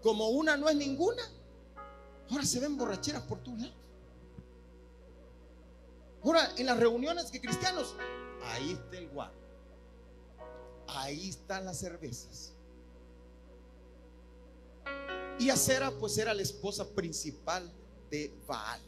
[0.01, 1.23] Como una no es ninguna.
[2.29, 3.77] Ahora se ven borracheras por todos lados.
[6.23, 7.95] Ahora, en las reuniones de cristianos,
[8.43, 9.33] ahí está el guaro.
[10.87, 12.53] Ahí están las cervezas.
[15.39, 17.69] Y Acera, pues era la esposa principal
[18.09, 18.81] de Baal.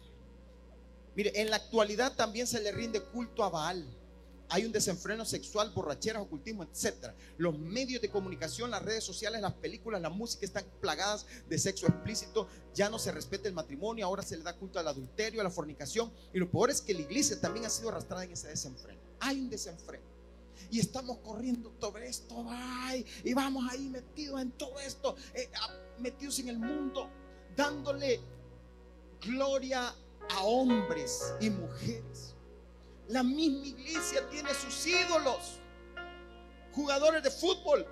[1.16, 3.86] Mire, en la actualidad también se le rinde culto a Baal,
[4.50, 7.14] hay un desenfreno sexual, borracheras, ocultismo, etc.
[7.38, 11.88] Los medios de comunicación, las redes sociales, las películas, la música están plagadas de sexo
[11.88, 12.48] explícito.
[12.74, 15.50] Ya no se respeta el matrimonio, ahora se le da culto al adulterio, a la
[15.50, 16.12] fornicación.
[16.34, 19.00] Y lo peor es que la iglesia también ha sido arrastrada en ese desenfreno.
[19.20, 20.04] Hay un desenfreno.
[20.70, 22.46] Y estamos corriendo sobre esto,
[23.24, 25.50] y vamos ahí metidos en todo esto, eh,
[26.00, 27.10] metidos en el mundo,
[27.56, 28.22] dándole
[29.22, 29.94] gloria
[30.30, 32.36] a hombres y mujeres
[33.08, 35.60] la misma iglesia tiene sus ídolos.
[36.74, 37.86] Jugadores de fútbol,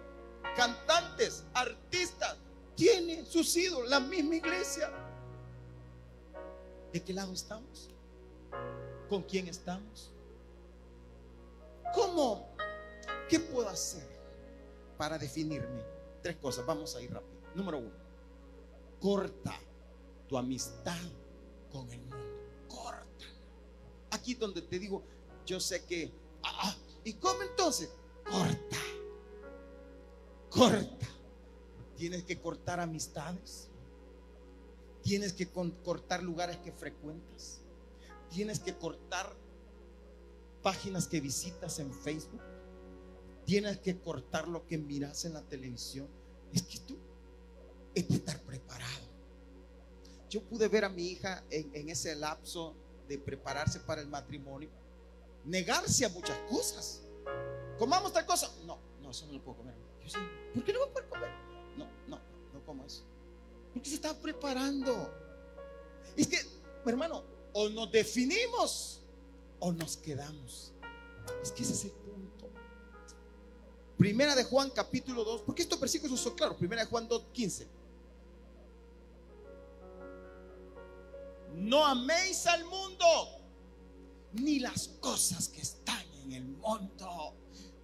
[0.55, 2.37] cantantes, artistas,
[2.75, 3.89] tiene sus ídolos.
[3.89, 4.91] La misma iglesia.
[6.91, 7.89] ¿De qué lado estamos?
[9.09, 10.11] ¿Con quién estamos?
[11.93, 12.49] ¿Cómo?
[13.29, 14.07] ¿Qué puedo hacer
[14.97, 15.83] para definirme?
[16.21, 17.33] Tres cosas, vamos a ir rápido.
[17.55, 17.95] Número uno,
[18.99, 19.53] corta
[20.27, 20.97] tu amistad
[21.73, 22.23] con el mundo
[24.23, 25.03] aquí donde te digo,
[25.45, 26.09] yo sé que,
[26.43, 27.89] ah, ah, ¿y cómo entonces?
[28.23, 28.77] Corta,
[30.49, 31.07] corta.
[31.97, 33.69] Tienes que cortar amistades.
[35.01, 37.59] Tienes que cortar lugares que frecuentas.
[38.29, 39.35] Tienes que cortar
[40.61, 42.41] páginas que visitas en Facebook.
[43.45, 46.07] Tienes que cortar lo que miras en la televisión.
[46.53, 46.97] Es que tú
[47.93, 49.02] es de estar preparado.
[50.33, 52.75] Yo pude ver a mi hija en, ese lapso
[53.07, 54.67] de prepararse para el matrimonio,
[55.45, 57.03] negarse a muchas cosas.
[57.77, 58.51] ¿Comamos tal cosa?
[58.65, 59.75] No, no, eso no lo puedo comer.
[60.03, 60.19] Yo
[60.55, 61.29] ¿por qué no voy a poder comer?
[61.77, 62.19] No, no,
[62.51, 63.03] no como eso.
[63.75, 65.13] Porque se está preparando.
[66.17, 66.39] Es que,
[66.83, 69.03] hermano, o nos definimos
[69.59, 70.73] o nos quedamos.
[71.43, 72.49] Es que ese es el punto.
[73.99, 76.57] Primera de Juan capítulo 2, porque estos versículos son claros.
[76.57, 77.82] Primera de Juan 2, 15.
[81.55, 83.05] No améis al mundo,
[84.33, 87.35] ni las cosas que están en el mundo.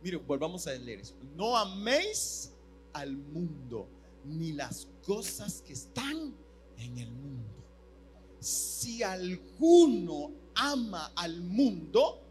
[0.01, 1.15] Mire, volvamos a leer eso.
[1.35, 2.51] No améis
[2.93, 3.87] al mundo,
[4.25, 6.35] ni las cosas que están
[6.77, 7.63] en el mundo.
[8.39, 12.21] Si alguno ama al mundo,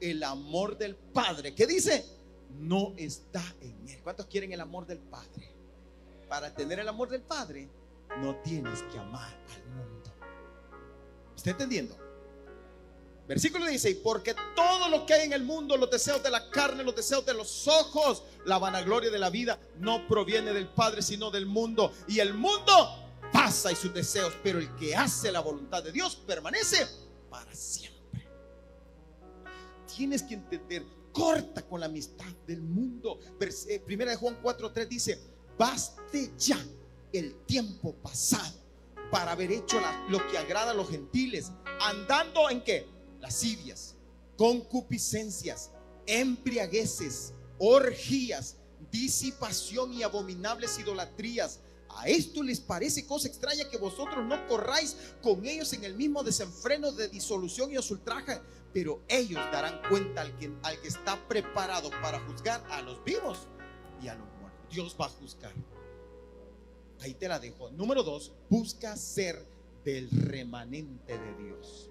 [0.00, 2.04] el amor del Padre, ¿qué dice?
[2.58, 4.00] No está en él.
[4.02, 5.50] ¿Cuántos quieren el amor del Padre?
[6.28, 7.68] Para tener el amor del Padre,
[8.20, 10.11] no tienes que amar al mundo.
[11.42, 11.98] ¿Está entendiendo?
[13.26, 16.84] Versículo dice, porque todo lo que hay en el mundo, los deseos de la carne,
[16.84, 21.32] los deseos de los ojos, la vanagloria de la vida, no proviene del Padre, sino
[21.32, 21.92] del mundo.
[22.06, 22.72] Y el mundo
[23.32, 26.86] pasa y sus deseos, pero el que hace la voluntad de Dios permanece
[27.28, 28.28] para siempre.
[29.96, 33.18] Tienes que entender, corta con la amistad del mundo.
[33.66, 35.20] Eh, primera de Juan 4.3 dice,
[35.58, 36.64] baste ya
[37.12, 38.61] el tiempo pasado
[39.12, 42.88] para haber hecho lo que agrada a los gentiles, andando en qué?
[43.20, 43.94] Lascivias,
[44.38, 45.70] concupiscencias,
[46.06, 48.56] embriagueces, orgías,
[48.90, 51.60] disipación y abominables idolatrías.
[51.90, 56.22] A esto les parece cosa extraña que vosotros no corráis con ellos en el mismo
[56.22, 61.16] desenfreno de disolución y os ultraja, pero ellos darán cuenta al que, al que está
[61.28, 63.46] preparado para juzgar a los vivos
[64.02, 64.70] y a los muertos.
[64.70, 65.52] Dios va a juzgar.
[67.02, 67.70] Ahí te la dejo.
[67.72, 69.44] Número dos, busca ser
[69.84, 71.90] del remanente de Dios.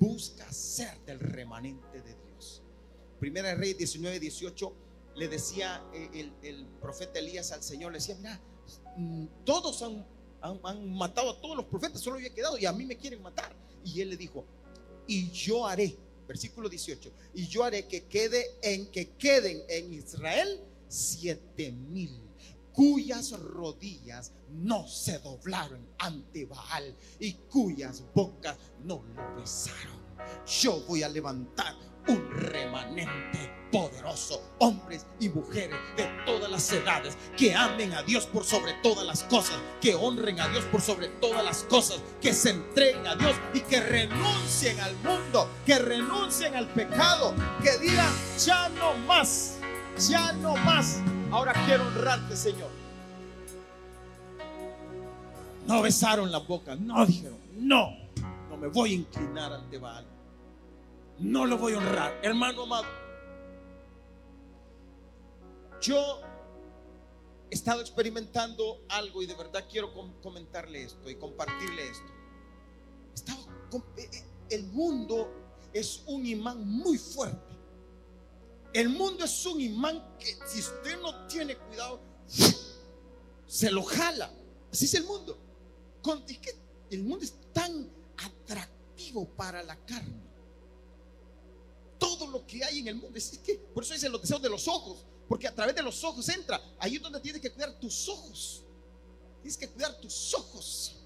[0.00, 2.62] Busca ser del remanente de Dios.
[3.20, 4.72] Primera Rey 19, 18
[5.14, 8.40] le decía eh, el, profeta Elías al Señor, le decía, mira,
[8.96, 10.06] mm, todos han,
[10.40, 13.54] han, matado a todos los profetas, solo había quedado y a mí me quieren matar.
[13.84, 14.46] Y él le dijo,
[15.06, 20.60] y yo haré, versículo 18, y yo haré que quede en que queden en Israel
[20.88, 22.25] siete mil
[22.76, 29.96] cuyas rodillas no se doblaron ante Baal y cuyas bocas no lo besaron.
[30.46, 31.74] Yo voy a levantar
[32.06, 38.44] un remanente poderoso, hombres y mujeres de todas las edades, que amen a Dios por
[38.44, 42.50] sobre todas las cosas, que honren a Dios por sobre todas las cosas, que se
[42.50, 48.68] entreguen a Dios y que renuncien al mundo, que renuncien al pecado, que digan, ya
[48.68, 49.56] no más,
[50.08, 51.00] ya no más.
[51.30, 52.70] Ahora quiero honrarte, Señor.
[55.66, 57.90] No besaron la boca, no dijeron, no,
[58.48, 60.06] no me voy a inclinar ante Baal.
[61.18, 62.86] No lo voy a honrar, hermano amado.
[65.80, 66.20] Yo
[67.50, 72.16] he estado experimentando algo y de verdad quiero comentarle esto y compartirle esto.
[73.96, 75.28] Eh, eh, el mundo
[75.72, 77.45] es un imán muy fuerte.
[78.76, 81.98] El mundo es un imán que si usted no tiene cuidado,
[83.46, 84.30] se lo jala.
[84.70, 85.38] Así es el mundo.
[86.90, 90.20] El mundo es tan atractivo para la carne.
[91.98, 93.16] Todo lo que hay en el mundo.
[93.16, 96.04] Es que, por eso dicen los deseos de los ojos, porque a través de los
[96.04, 96.60] ojos entra.
[96.78, 98.62] Ahí es donde tienes que cuidar tus ojos.
[99.40, 100.96] Tienes que cuidar tus ojos.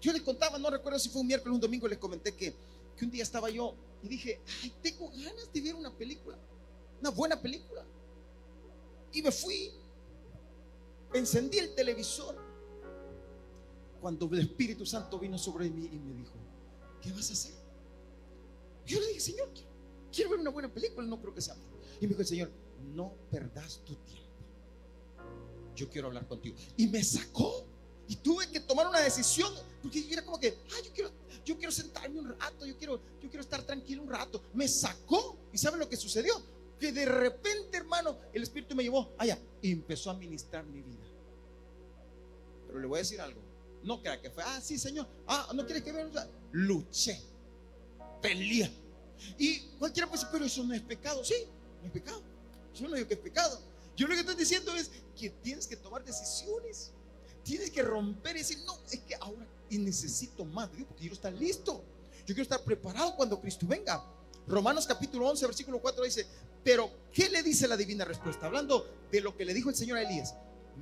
[0.00, 2.54] Yo les contaba, no recuerdo si fue un miércoles o un domingo, les comenté que,
[2.96, 6.38] que un día estaba yo y dije, ay, tengo ganas de ver una película,
[7.00, 7.84] una buena película.
[9.12, 9.72] Y me fui,
[11.14, 12.36] encendí el televisor.
[14.00, 16.34] Cuando el Espíritu Santo vino sobre mí y me dijo,
[17.00, 17.54] ¿qué vas a hacer?
[18.84, 19.48] Yo le dije, Señor,
[20.12, 21.56] quiero ver una buena película, no creo que sea.
[22.00, 22.50] Y me dijo el Señor,
[22.94, 24.26] no perdas tu tiempo.
[25.74, 26.56] Yo quiero hablar contigo.
[26.76, 27.66] Y me sacó
[28.08, 31.10] y tuve que tomar una decisión, porque era como que, ah, yo quiero,
[31.44, 34.42] yo quiero sentarme un rato, yo quiero, yo quiero estar tranquilo un rato.
[34.54, 35.36] Me sacó.
[35.52, 36.34] ¿Y saben lo que sucedió?
[36.78, 41.04] Que de repente, hermano, el Espíritu me llevó allá y empezó a ministrar mi vida.
[42.66, 43.40] Pero le voy a decir algo.
[43.82, 45.06] No crea que fue, ah, sí, Señor.
[45.26, 46.08] Ah, no quieres que vea.
[46.52, 47.20] Luché,
[48.20, 48.70] peleé.
[49.38, 51.24] Y cualquiera puede decir, pero eso no es pecado.
[51.24, 51.34] Sí,
[51.80, 52.22] no es pecado.
[52.74, 53.60] Yo no digo que es pecado.
[53.96, 56.92] Yo lo que estoy diciendo es que tienes que tomar decisiones.
[57.46, 61.14] Tienes que romper y decir, no, es que ahora necesito más de Dios porque quiero
[61.14, 61.80] estar listo.
[62.26, 64.04] Yo quiero estar preparado cuando Cristo venga.
[64.48, 66.26] Romanos capítulo 11, versículo 4 dice,
[66.64, 68.46] pero ¿qué le dice la divina respuesta?
[68.46, 70.34] Hablando de lo que le dijo el Señor a Elías.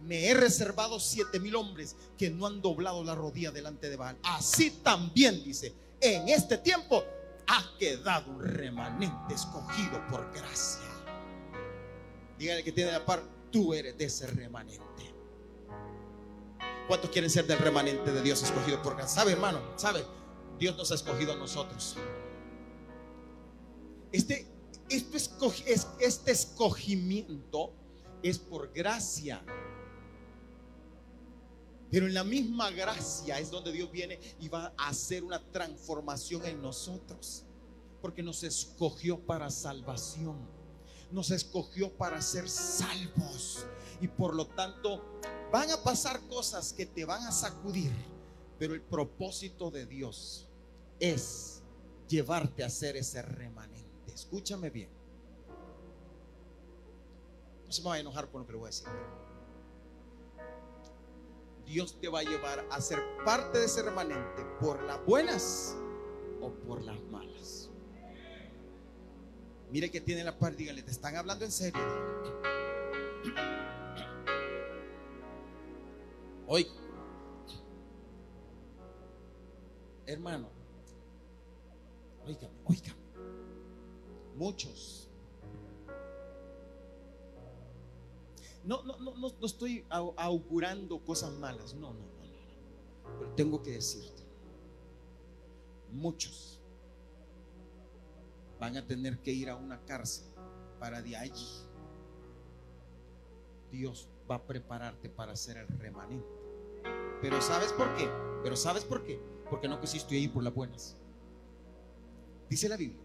[0.06, 4.16] Me he reservado siete mil hombres que no han doblado la rodilla delante de Baal.
[4.22, 7.04] Así también dice, en este tiempo
[7.46, 10.80] ha quedado un remanente escogido por gracia.
[12.38, 13.22] Dígale que tiene la par,
[13.52, 15.13] tú eres de ese remanente.
[16.86, 19.22] ¿Cuántos quieren ser del remanente de Dios escogido por gracia?
[19.22, 19.60] ¿Sabe, hermano?
[19.76, 20.04] ¿Sabe?
[20.58, 21.96] Dios nos ha escogido a nosotros.
[24.12, 24.46] Este,
[24.88, 25.52] esto
[25.98, 27.72] este escogimiento
[28.22, 29.42] es por gracia.
[31.90, 36.44] Pero en la misma gracia es donde Dios viene y va a hacer una transformación
[36.44, 37.44] en nosotros.
[38.02, 40.36] Porque nos escogió para salvación.
[41.10, 43.64] Nos escogió para ser salvos.
[44.00, 45.02] Y por lo tanto
[45.54, 47.92] Van a pasar cosas que te van a sacudir,
[48.58, 50.48] pero el propósito de Dios
[50.98, 51.62] es
[52.08, 54.12] llevarte a ser ese remanente.
[54.12, 54.90] Escúchame bien.
[57.64, 58.88] No se me va a enojar con lo que le voy a decir.
[61.64, 65.76] Dios te va a llevar a ser parte de ese remanente por las buenas
[66.40, 67.70] o por las malas.
[69.70, 71.80] Mire que tiene la par, dígale, te están hablando en serio.
[76.46, 76.66] Hoy,
[80.06, 80.48] hermano,
[82.26, 83.00] oígame, oígame,
[84.36, 85.08] muchos.
[88.62, 93.18] No, no, no, no, no estoy augurando cosas malas, no, no, no, no.
[93.18, 94.22] Pero tengo que decirte,
[95.90, 96.60] muchos
[98.60, 100.26] van a tener que ir a una cárcel
[100.78, 101.48] para de allí
[103.70, 106.26] Dios va a prepararte para ser el remanente.
[107.20, 108.08] Pero ¿sabes por qué?
[108.42, 109.20] Pero ¿sabes por qué?
[109.48, 110.96] Porque no quisiste ir por las buenas.
[112.48, 113.04] Dice la Biblia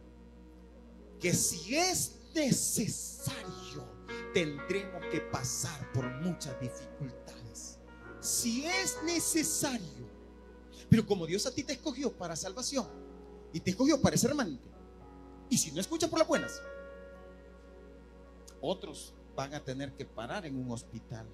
[1.20, 3.84] que si es necesario,
[4.34, 7.78] tendremos que pasar por muchas dificultades.
[8.22, 10.08] Si es necesario.
[10.90, 12.88] Pero como Dios a ti te escogió para salvación
[13.54, 14.68] y te escogió para ser remanente,
[15.50, 16.62] y si no escuchas por las buenas,
[18.62, 21.26] otros van a tener que parar en un hospital.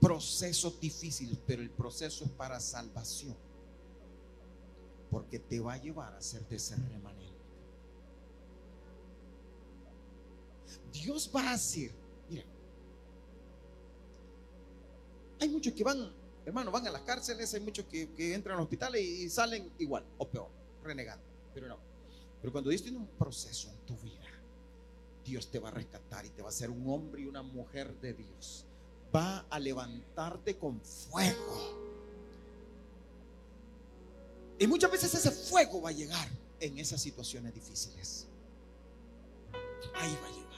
[0.00, 3.36] Procesos difíciles, pero el proceso es para salvación.
[5.10, 7.38] Porque te va a llevar a ser de ese remanente.
[10.92, 11.92] Dios va a hacer,
[12.28, 12.44] mira,
[15.40, 16.12] hay muchos que van,
[16.44, 20.04] hermano, van a las cárceles, hay muchos que, entran a los hospitales y salen igual
[20.18, 20.48] o peor,
[20.82, 21.24] renegando.
[21.54, 21.78] Pero no.
[22.40, 24.37] Pero cuando Dios tiene un proceso en tu vida,
[25.28, 27.94] Dios te va a rescatar y te va a hacer un hombre y una mujer
[28.00, 28.64] de Dios.
[29.14, 31.76] Va a levantarte con fuego.
[34.58, 36.28] Y muchas veces ese fuego va a llegar
[36.60, 38.26] en esas situaciones difíciles.
[39.94, 40.48] Ahí va a llegar.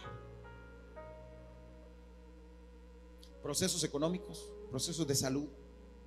[3.43, 5.49] Procesos económicos, procesos de salud,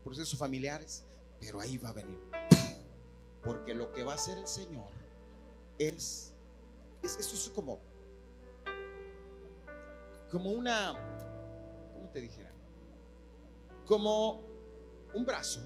[0.06, 1.04] procesos familiares,
[1.42, 2.20] pero ahí va a venir.
[3.44, 4.90] Porque lo que va a hacer el Señor
[5.78, 6.32] es,
[7.02, 7.93] es eso es como
[10.34, 10.96] como una,
[11.94, 12.52] ¿cómo te dijera?
[13.86, 14.42] Como
[15.14, 15.62] un brazo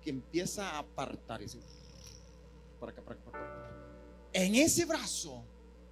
[0.00, 1.40] que empieza a apartar.
[1.42, 1.60] Ese,
[2.80, 3.70] para acá, para acá, para acá.
[4.32, 5.44] En ese brazo,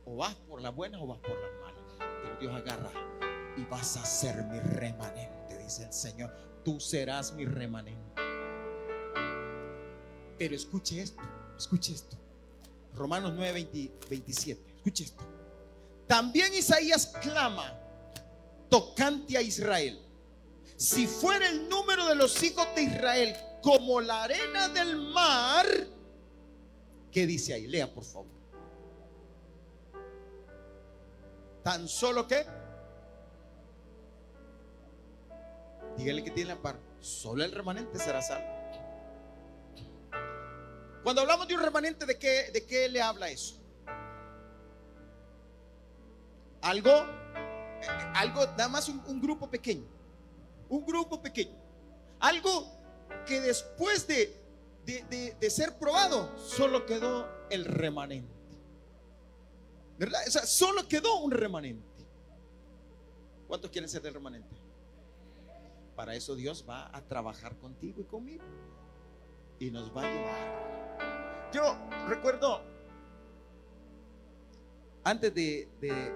[0.04, 1.84] o vas por las buenas o vas por las malas.
[2.24, 2.90] Pero Dios agarra
[3.56, 6.34] y vas a ser mi remanente, dice el Señor.
[6.64, 8.20] Tú serás mi remanente.
[10.36, 11.22] Pero escuche esto,
[11.56, 12.16] Escuche esto.
[12.94, 14.74] Romanos 9, 27.
[14.76, 15.39] Escuche esto.
[16.10, 17.72] También Isaías clama
[18.68, 19.96] tocante a Israel.
[20.76, 25.66] Si fuera el número de los hijos de Israel como la arena del mar,
[27.12, 27.68] ¿qué dice ahí?
[27.68, 28.26] Lea, por favor.
[31.62, 32.44] Tan solo que,
[35.96, 38.48] dígale que tiene la par, solo el remanente será salvo.
[41.04, 43.59] Cuando hablamos de un remanente, ¿de qué, de qué le habla eso?
[46.62, 47.06] Algo,
[48.14, 49.86] algo, nada más un, grupo pequeño.
[50.68, 51.56] Un grupo pequeño.
[52.18, 52.66] Algo
[53.26, 54.36] que después de,
[54.84, 58.30] de, ser probado, solo quedó el remanente.
[59.98, 60.22] ¿Verdad?
[60.26, 62.06] O sea, solo quedó un remanente.
[63.48, 64.54] ¿Cuántos quieren ser del remanente?
[65.96, 68.44] Para eso Dios va a trabajar contigo y conmigo.
[69.58, 71.50] Y nos va a llevar.
[71.52, 71.76] Yo
[72.08, 72.62] recuerdo
[75.04, 75.68] antes de,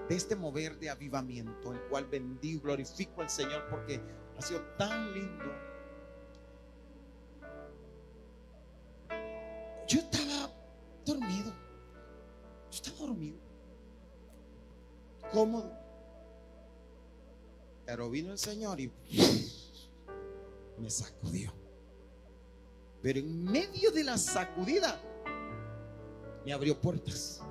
[0.09, 4.01] este mover de avivamiento, el cual bendigo, glorifico al Señor porque
[4.37, 5.45] ha sido tan lindo.
[9.87, 10.51] Yo estaba
[11.05, 11.53] dormido.
[12.71, 13.37] Yo estaba dormido.
[15.31, 15.71] Cómodo.
[17.85, 18.91] Pero vino el Señor y
[20.79, 21.53] me sacudió.
[23.01, 24.99] Pero en medio de la sacudida
[26.43, 27.41] me abrió puertas.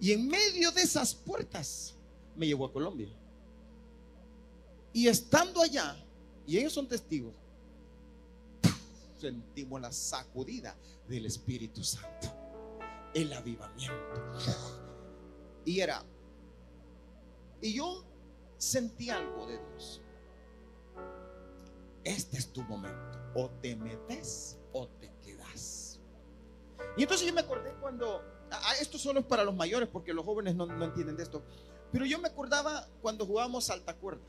[0.00, 1.94] Y en medio de esas puertas
[2.34, 3.08] me llevó a Colombia.
[4.92, 5.96] Y estando allá,
[6.46, 7.34] y ellos son testigos,
[9.18, 10.74] sentimos la sacudida
[11.06, 12.34] del Espíritu Santo,
[13.14, 14.38] el avivamiento.
[15.64, 16.02] Y era,
[17.60, 18.04] y yo
[18.56, 20.00] sentí algo de Dios.
[22.04, 26.00] Este es tu momento, o te metes o te quedas.
[26.96, 28.22] Y entonces yo me acordé cuando
[28.80, 31.42] esto solo es para los mayores porque los jóvenes no, entienden de esto.
[31.92, 34.22] Pero yo me acordaba cuando jugábamos salta cuerda.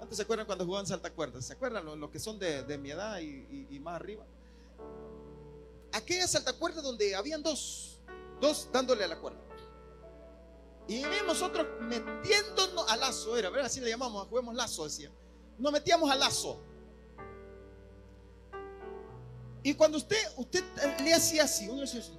[0.00, 1.40] Antes se acuerdan cuando jugaban salta cuerda.
[1.42, 4.24] ¿Se acuerdan los, que son de, mi edad y, más arriba?
[5.92, 8.00] Aquella salta cuerda donde habían dos,
[8.40, 9.40] dos dándole a la cuerda.
[10.88, 15.10] Y nosotros metiéndonos al lazo, era, Así le llamamos, juguemos lazo, decía.
[15.58, 16.60] Nos metíamos al lazo.
[19.64, 20.62] Y cuando usted, usted
[21.02, 22.16] le hacía así, uno decía así.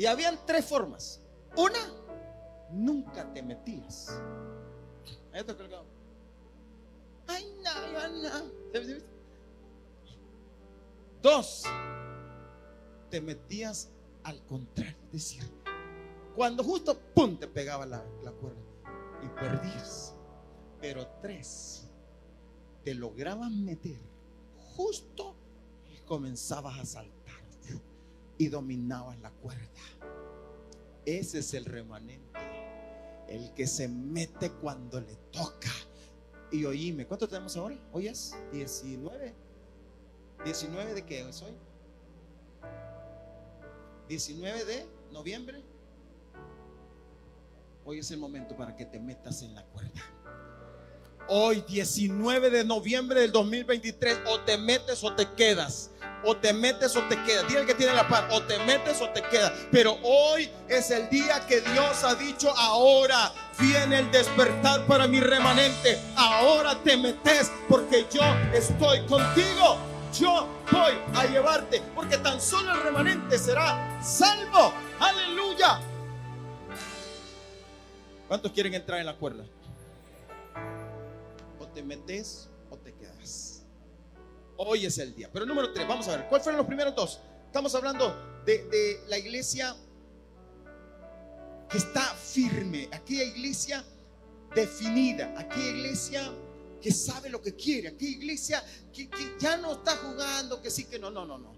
[0.00, 1.20] Y habían tres formas.
[1.54, 1.78] Una,
[2.70, 4.18] nunca te metías.
[7.26, 8.30] Ay, no, no.
[11.20, 11.64] Dos,
[13.10, 13.90] te metías
[14.22, 14.96] al contrario.
[15.08, 15.42] Es decir,
[16.34, 18.62] cuando justo, pum, te pegaba la, la cuerda
[19.22, 20.14] y perdías.
[20.80, 21.90] Pero tres,
[22.84, 24.00] te lograban meter
[24.74, 25.36] justo
[25.92, 27.19] y comenzabas a saltar
[28.40, 29.68] y dominabas la cuerda.
[31.04, 32.40] Ese es el remanente,
[33.28, 35.68] el que se mete cuando le toca.
[36.50, 37.76] Y oíme, ¿cuánto tenemos ahora?
[37.92, 39.34] Hoy es 19.
[40.38, 41.52] ¿19 de qué es hoy?
[44.08, 45.62] 19 de noviembre.
[47.84, 50.00] Hoy es el momento para que te metas en la cuerda.
[51.28, 55.90] Hoy, 19 de noviembre del 2023, o te metes o te quedas
[56.24, 57.48] o te metes o te quedas.
[57.48, 59.52] Dile que tiene la paz, o te metes o te quedas.
[59.70, 65.20] Pero hoy es el día que Dios ha dicho, ahora viene el despertar para mi
[65.20, 66.00] remanente.
[66.16, 69.78] Ahora te metes porque yo estoy contigo.
[70.18, 74.72] Yo voy a llevarte porque tan solo el remanente será salvo.
[74.98, 75.80] Aleluya.
[78.26, 79.44] ¿Cuántos quieren entrar en la cuerda?
[81.60, 82.48] O te metes.
[84.62, 85.30] Hoy es el día.
[85.32, 87.18] Pero número tres, vamos a ver, ¿cuáles fueron los primeros dos?
[87.46, 89.74] Estamos hablando de, la iglesia
[91.70, 93.82] que está firme, aquella iglesia
[94.54, 96.30] definida, aquella iglesia
[96.82, 99.08] que sabe lo que quiere, aquella iglesia que,
[99.38, 101.54] ya no está jugando, que sí, que no, no, no, no.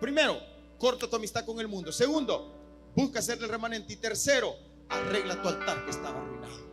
[0.00, 0.40] Primero,
[0.76, 1.92] corta tu amistad con el mundo.
[1.92, 2.52] Segundo,
[2.96, 3.92] busca ser el remanente.
[3.92, 4.56] Y tercero,
[4.88, 6.69] arregla tu altar que estaba arruinado.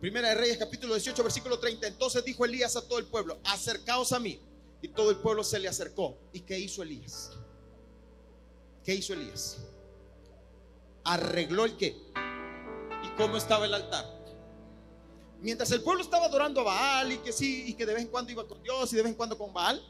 [0.00, 1.86] Primera de Reyes capítulo 18 versículo 30.
[1.86, 4.40] Entonces dijo Elías a todo el pueblo, acercaos a mí.
[4.82, 6.16] Y todo el pueblo se le acercó.
[6.32, 7.32] ¿Y qué hizo Elías?
[8.82, 9.58] ¿Qué hizo Elías?
[11.04, 11.96] Arregló el qué.
[13.04, 14.06] ¿Y cómo estaba el altar?
[15.42, 18.08] Mientras el pueblo estaba adorando a Baal y que sí, y que de vez en
[18.08, 19.82] cuando iba con Dios y de vez en cuando con Baal,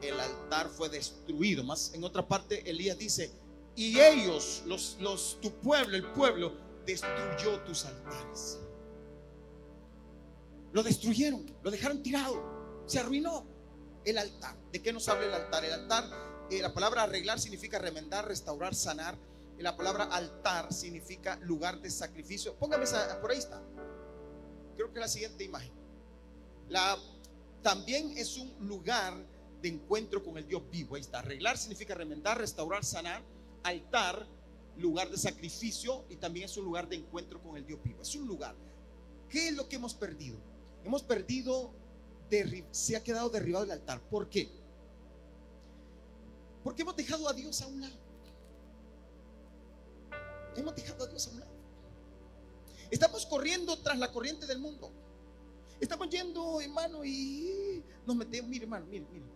[0.00, 1.62] el altar fue destruido.
[1.62, 3.32] Más en otra parte, Elías dice,
[3.76, 6.52] y ellos, los, tu pueblo, el pueblo,
[6.86, 8.58] destruyó tus altares.
[10.74, 13.46] Lo destruyeron, lo dejaron tirado, se arruinó
[14.04, 14.56] el altar.
[14.72, 15.64] ¿De qué nos habla el altar?
[15.64, 16.04] El altar,
[16.50, 19.16] eh, la palabra arreglar significa remendar, restaurar, sanar.
[19.60, 22.56] La palabra altar significa lugar de sacrificio.
[22.56, 22.86] Póngame
[23.20, 23.62] por ahí está.
[24.74, 25.70] Creo que la siguiente imagen.
[26.68, 26.98] La,
[27.62, 29.14] también es un lugar
[29.62, 30.96] de encuentro con el Dios vivo.
[30.96, 31.20] Ahí está.
[31.20, 33.22] Arreglar significa remendar, restaurar, sanar.
[33.62, 34.26] Altar,
[34.76, 38.02] lugar de sacrificio y también es un lugar de encuentro con el Dios vivo.
[38.02, 38.56] Es un lugar.
[39.28, 40.36] ¿Qué es lo que hemos perdido?
[40.84, 41.72] Hemos perdido,
[42.70, 44.00] se ha quedado derribado el altar.
[44.08, 44.50] ¿Por qué?
[46.62, 47.96] Porque hemos dejado a Dios a un lado.
[50.56, 51.52] Hemos dejado a Dios a un lado.
[52.90, 54.92] Estamos corriendo tras la corriente del mundo.
[55.80, 58.48] Estamos yendo, hermano, y nos metemos.
[58.48, 59.26] Mire, hermano, mire, mire.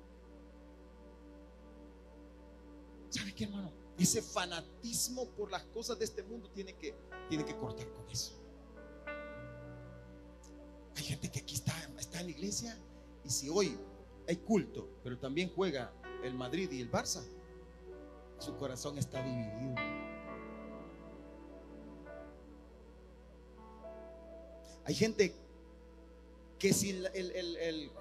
[3.10, 3.72] ¿Sabe qué, hermano?
[3.98, 6.94] Ese fanatismo por las cosas de este mundo tiene que,
[7.28, 8.32] tiene que cortar con eso.
[10.98, 12.76] Hay gente que aquí está, está en la iglesia
[13.24, 13.78] y si hoy
[14.26, 15.92] hay culto, pero también juega
[16.24, 17.24] el Madrid y el Barça,
[18.40, 19.76] su corazón está dividido.
[24.86, 25.36] Hay gente
[26.58, 27.92] que si el, el, el,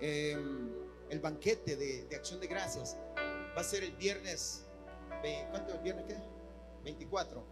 [0.00, 2.96] em, banquete de, acción de gracias
[3.56, 4.66] va a ser el viernes,
[5.50, 6.16] ¿cuánto el viernes qué?
[6.82, 7.44] 24.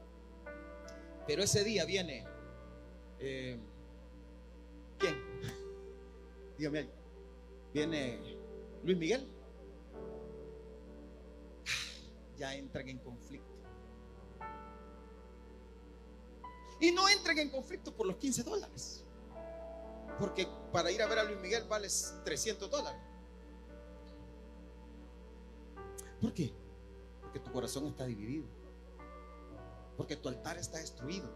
[1.28, 2.26] Pero ese día viene,
[3.20, 3.73] em,
[4.98, 5.16] ¿quién?
[6.58, 6.88] Dígame,
[7.72, 8.38] viene
[8.82, 9.28] Luis Miguel.
[12.36, 13.54] Ya entran en conflicto.
[16.80, 19.04] Y no entren en conflicto por los 15 dólares.
[20.18, 21.88] Porque para ir a ver a Luis Miguel vale
[22.24, 23.00] 300 dólares.
[26.20, 26.52] ¿Por qué?
[27.20, 28.46] Porque tu corazón está dividido.
[29.96, 31.28] Porque tu altar está destruido.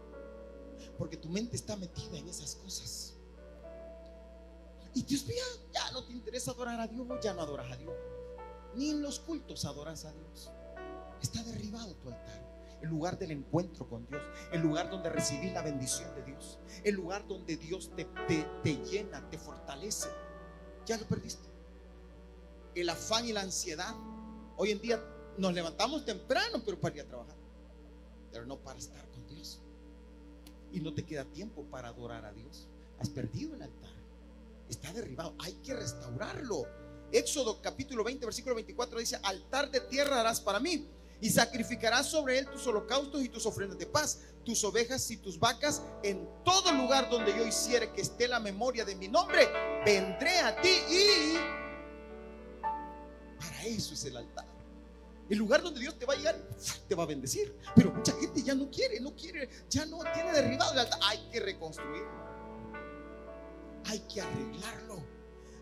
[0.97, 3.18] Porque tu mente está metida en esas cosas.
[4.93, 7.93] Y Dios mío, ya no te interesa adorar a Dios, ya no adoras a Dios.
[8.75, 10.51] Ni en los cultos adoras a Dios.
[11.21, 12.49] Está derribado tu altar
[12.81, 14.21] el lugar del encuentro con Dios,
[14.51, 18.07] el lugar donde recibís la bendición de Dios, el lugar donde Dios te,
[18.63, 20.09] te, llena, te fortalece.
[20.85, 21.47] Ya lo perdiste.
[22.75, 23.93] El afán y la ansiedad.
[24.57, 25.03] Hoy en día
[25.37, 27.35] nos levantamos temprano, pero para ir a trabajar,
[28.31, 29.61] pero no para estar con Dios.
[30.71, 32.67] Y no te queda tiempo para adorar a Dios.
[32.99, 33.98] Has perdido el altar.
[34.69, 35.35] Está derribado.
[35.39, 36.65] Hay que restaurarlo.
[37.11, 40.87] Éxodo capítulo 20, versículo 24 dice, altar de tierra harás para mí
[41.21, 45.39] y sacrificarás sobre él tus holocaustos y tus ofrendas de paz, tus ovejas y tus
[45.39, 49.47] vacas, en todo lugar donde yo hiciere que esté la memoria de mi nombre,
[49.85, 51.37] vendré a ti y
[53.39, 54.45] para eso es el altar.
[55.29, 56.39] El lugar donde Dios te va a llegar,
[56.87, 57.55] te va a bendecir.
[57.75, 60.99] Pero mucha gente ya no quiere, no quiere, ya no tiene derribado el altar.
[61.03, 62.28] Hay que reconstruirlo.
[63.85, 65.03] Hay que arreglarlo.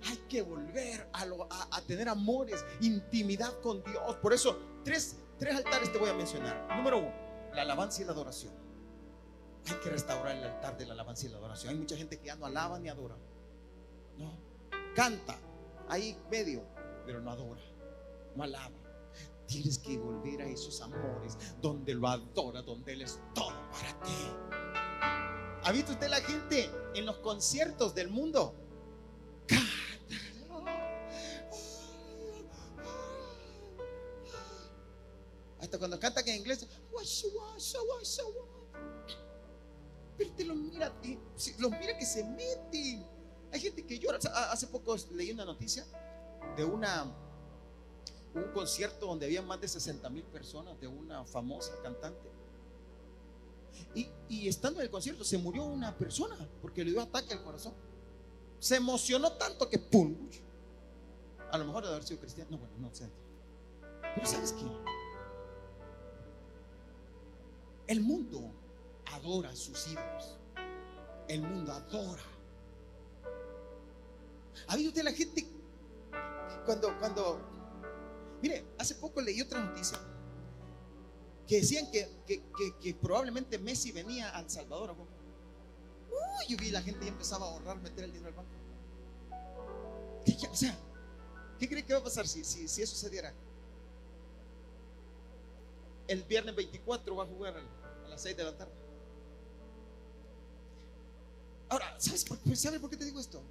[0.10, 4.16] Hay que volver a, tener amores, intimidad con Dios.
[4.18, 6.68] Por eso, tres Tres altares te voy a mencionar.
[6.76, 7.14] Número uno,
[7.54, 8.54] la alabanza y la adoración.
[9.68, 11.74] Hay que restaurar el altar de la alabanza y la adoración.
[11.74, 13.16] Hay mucha gente que ya no alaba ni adora.
[14.18, 14.32] No,
[14.96, 15.38] canta
[15.90, 16.64] ahí medio,
[17.06, 17.62] pero no adora,
[18.36, 18.76] no alaba.
[19.46, 25.37] Tienes que volver a esos amores donde lo adora, donde Él es todo para ti.
[25.68, 28.56] ¿Ha visto usted la gente en los conciertos del mundo?
[35.60, 36.66] Hasta cuando cantan en inglés,
[40.18, 40.94] pero te los mira,
[41.60, 43.06] los mira que se meten.
[43.52, 44.20] Hay gente que llora.
[44.50, 45.86] Hace poco leí una noticia
[46.56, 46.82] de un
[48.54, 52.37] concierto donde había más de 60 mil personas de una famosa cantante.
[54.30, 57.74] Y, estando en el concierto se murió una persona porque le dio ataque al corazón.
[58.60, 60.16] Se emocionó tanto que ¡pum!
[61.52, 62.52] A lo mejor de haber sido cristiano.
[62.52, 63.10] No, bueno, no sé.
[64.16, 64.66] Pero ¿sabes qué?
[67.88, 68.52] El mundo
[69.06, 70.38] adora a sus hijos.
[71.28, 72.24] El mundo adora.
[74.68, 75.48] ¿Ha visto usted la gente
[76.66, 77.40] cuando, cuando,
[78.42, 79.98] mire, hace poco leí otra noticia
[81.48, 82.10] que decían que,
[82.82, 84.96] que, probablemente Messi venía al Salvador.
[84.98, 88.52] Uy, yo vi la gente y empezaba a ahorrar, meter el dinero al banco.
[90.52, 90.78] O sea,
[91.58, 93.34] ¿qué cree que va a pasar si, si, si eso se diera?
[96.08, 97.56] El viernes 24 va a jugar
[98.06, 98.74] a las 6 de la tarde.
[101.70, 103.42] Ahora, ¿sabes por, por qué te digo esto?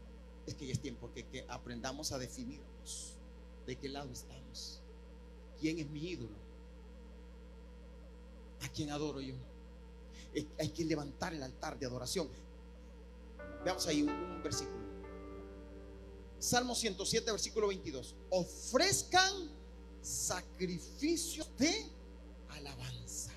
[0.47, 3.15] Es que ya es tiempo que, que aprendamos a definirnos
[3.67, 4.81] de qué lado estamos.
[5.61, 6.46] ¿Quién es mi ídolo?
[8.63, 9.35] ¿A quién adoro yo?
[10.59, 12.29] Hay que levantar el altar de adoración.
[13.65, 14.85] Veamos ahí un, versículo.
[16.39, 18.15] Salmo 107, versículo 22.
[18.31, 19.51] Ofrezcan
[20.03, 21.91] sacrificios de
[22.51, 23.33] alabanza.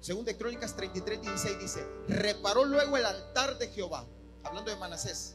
[0.00, 4.06] Según de Crónicas 33, 16 dice, reparó luego el altar de Jehová,
[4.42, 5.34] hablando de Manasés,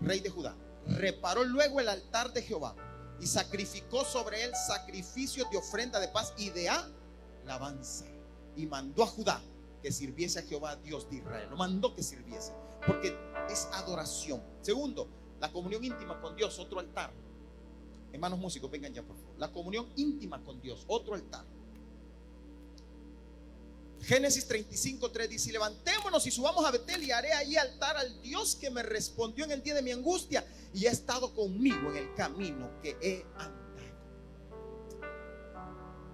[0.00, 0.56] rey de Judá,
[0.86, 2.74] reparó luego el altar de Jehová
[3.22, 8.04] y sacrificó sobre él sacrificios de ofrenda de paz y de alabanza.
[8.56, 9.40] Y mandó a Judá
[9.80, 11.48] que sirviese a Jehová, Dios de Israel.
[11.48, 12.52] Lo mandó que sirviese,
[12.84, 13.16] porque
[13.48, 14.42] es adoración.
[14.60, 15.08] Segundo,
[15.40, 17.12] la comunión íntima con Dios, otro altar.
[18.12, 19.38] Hermanos músicos, vengan ya por favor.
[19.38, 21.44] La comunión íntima con Dios, otro altar.
[24.02, 28.56] Génesis 35, 3 dice, levantémonos y subamos a Betel y haré allí altar al Dios
[28.56, 30.44] que me respondió en el día de mi angustia
[30.74, 33.62] y ha estado conmigo en el camino que he andado.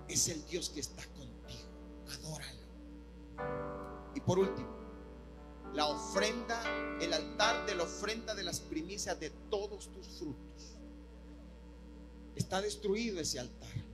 [0.07, 1.29] Es el Dios que está contigo.
[2.13, 2.61] Adóralo.
[4.15, 4.69] Y por último,
[5.73, 6.63] la ofrenda,
[7.01, 10.77] el altar de la ofrenda de las primicias de todos tus frutos.
[12.37, 13.88] Está destruido ese altar.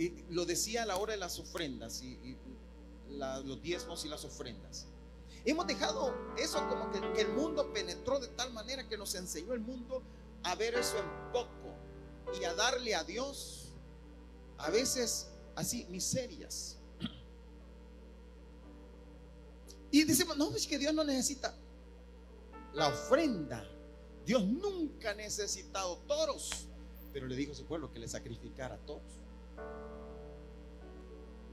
[0.00, 2.38] Y lo decía a la hora de las ofrendas y,
[3.44, 4.86] los diezmos y las ofrendas.
[5.44, 9.52] Hemos dejado eso como que, que, el mundo penetró de tal manera que nos enseñó
[9.52, 10.02] el mundo
[10.42, 11.74] a ver eso en poco
[12.40, 13.72] y a darle a Dios
[14.56, 16.78] a veces así miserias.
[19.90, 21.54] Y decimos, no, es que Dios no necesita
[22.72, 23.68] la ofrenda.
[24.24, 26.68] Dios nunca ha necesitado toros,
[27.12, 29.20] pero le dijo a su pueblo que le sacrificara a todos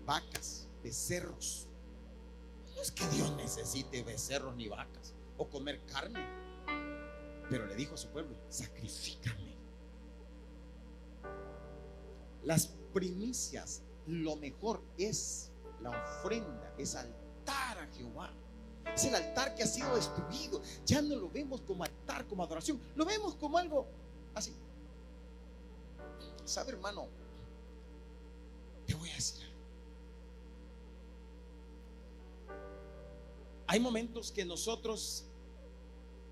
[0.07, 1.67] vacas, becerros.
[2.73, 6.25] No es que Dios necesite becerros ni vacas o comer carne,
[7.49, 9.55] pero le dijo a su pueblo, sacrifícame.
[12.43, 15.51] Las primicias, lo mejor es
[15.81, 18.31] la ofrenda, es altar a Jehová.
[18.95, 20.61] Es el altar que ha sido destruido.
[20.85, 22.79] Ya no lo vemos como altar, como adoración.
[22.95, 23.85] Lo vemos como algo
[24.33, 24.53] así.
[26.45, 27.07] ¿Sabe, hermano?
[28.85, 29.56] Te voy a decir
[33.67, 35.25] Hay momentos que nosotros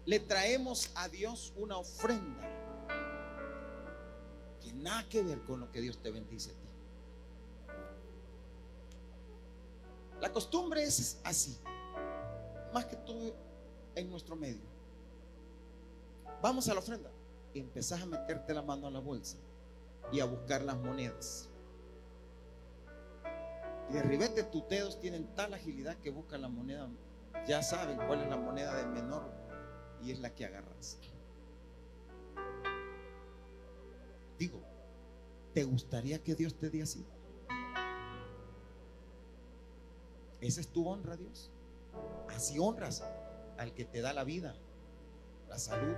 [0.06, 2.50] le traemos a Dios una ofrenda
[4.62, 6.60] que nada que ver con lo que Dios te bendice a ti.
[10.22, 11.58] La costumbre es así,
[12.74, 13.36] más que todo
[13.96, 14.64] en nuestro medio.
[16.42, 17.12] Vamos a la ofrenda
[17.54, 19.38] y empezás a meterte la mano a la bolsa
[20.12, 21.50] y a buscar las monedas.
[23.90, 26.88] Y de ribete tus dedos tienen tal agilidad que buscan la moneda
[27.48, 29.32] ya saben cuál es la moneda de menor
[30.02, 30.98] y es la que agarras.
[34.38, 34.62] Digo,
[35.54, 37.06] ¿te gustaría que Dios te dé así?
[40.42, 41.50] Esa es tu honra, Dios.
[42.30, 43.04] Así honras
[43.58, 44.56] al que te da la vida,
[45.48, 45.96] la salud,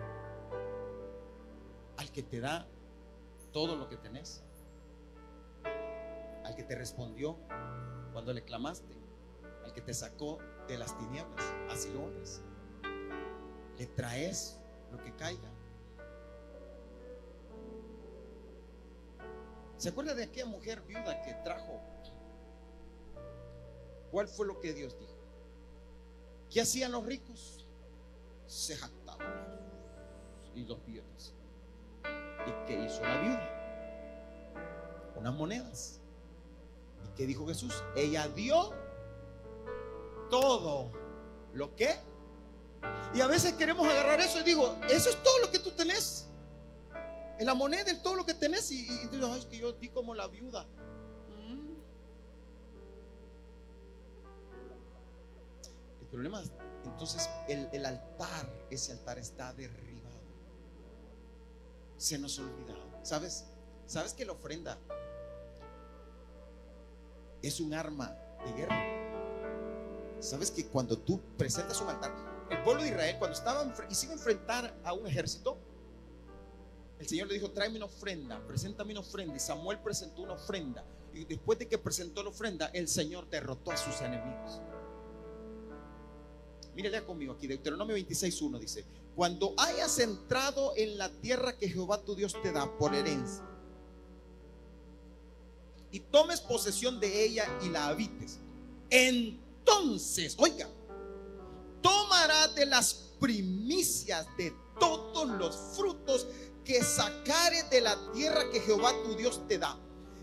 [1.98, 2.68] al que te da
[3.52, 4.44] todo lo que tenés,
[6.44, 7.38] al que te respondió
[8.14, 8.94] cuando le clamaste,
[9.66, 10.38] al que te sacó
[10.68, 11.46] de las tinieblas.
[11.70, 12.42] Así lo honras.
[13.78, 14.58] Le traes
[14.92, 15.50] lo que caiga.
[19.78, 21.80] ¿Se acuerda de aquella mujer viuda que trajo?
[24.12, 25.14] ¿Cuál fue lo que Dios dijo?
[26.50, 27.68] ¿Qué hacían los ricos?
[28.48, 29.28] Se jactaban
[30.56, 31.34] y los viudas.
[32.48, 35.14] ¿Y qué hizo la viuda?
[35.16, 36.00] Unas monedas.
[37.06, 37.84] ¿Y qué dijo Jesús?
[37.96, 38.74] Ella dio
[40.30, 40.92] todo
[41.54, 41.96] lo que.
[43.14, 46.28] Y a veces queremos agarrar eso y digo, eso es todo lo que tú tenés.
[47.40, 48.72] En la moneda es todo lo que tenés.
[48.72, 50.66] Y, y, es que yo di como la viuda.
[51.30, 51.76] Mm.
[56.02, 56.44] El problema,
[56.86, 60.18] entonces, el, el altar, ese altar está derribado.
[61.98, 62.88] Se nos ha olvidado.
[63.04, 63.46] ¿Sabes?
[63.86, 64.78] ¿Sabes que la ofrenda
[67.42, 68.16] es un arma
[68.46, 69.07] de guerra?
[70.20, 72.14] Sabes que cuando tú presentas un altar,
[72.50, 75.58] el pueblo de Israel, cuando estaban y se iba a enfrentar a un ejército,
[77.00, 79.36] el Señor le dijo: Tráeme una ofrenda, preséntame una ofrenda.
[79.36, 80.84] Y Samuel presentó una ofrenda.
[81.14, 84.62] Y después de que presentó la ofrenda, el Señor derrotó a sus enemigos.
[86.76, 92.04] Mire, lea conmigo aquí, Deuteronomio 26:1 dice: Cuando hayas entrado en la tierra que Jehová
[92.04, 93.44] tu Dios te da por herencia,
[95.92, 98.40] y tomes posesión de ella y la habites,
[98.90, 100.68] en entonces, oiga,
[101.82, 106.28] tomará de las primicias de todos los frutos
[106.64, 109.78] que sacare de la tierra que Jehová tu Dios te da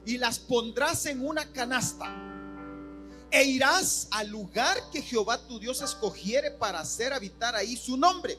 [0.06, 2.06] y las pondrás en una canasta.
[3.30, 8.38] E irás al lugar que Jehová tu Dios escogiere para hacer habitar ahí su nombre.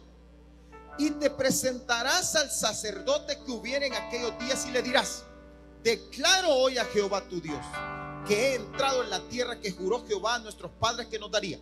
[0.97, 5.23] Y te presentarás al sacerdote que hubiera en aquellos días y le dirás,
[5.83, 7.65] declaro hoy a Jehová tu Dios
[8.27, 11.59] que he entrado en la tierra que juró Jehová a nuestros padres que nos daría.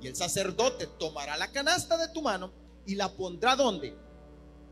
[0.00, 2.52] Y el sacerdote tomará la canasta de tu mano
[2.86, 3.96] y la pondrá donde?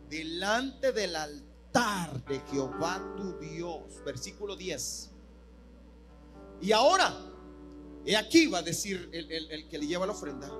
[0.09, 4.05] Delante del altar de Jehová tu Dios.
[4.05, 5.11] Versículo 10.
[6.61, 7.15] Y ahora,
[8.05, 10.51] he aquí va a decir el, el que le lleva la ofrenda,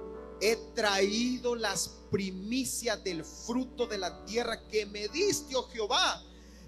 [0.41, 6.23] he traído las primicias del fruto de la tierra que me diste, oh Jehová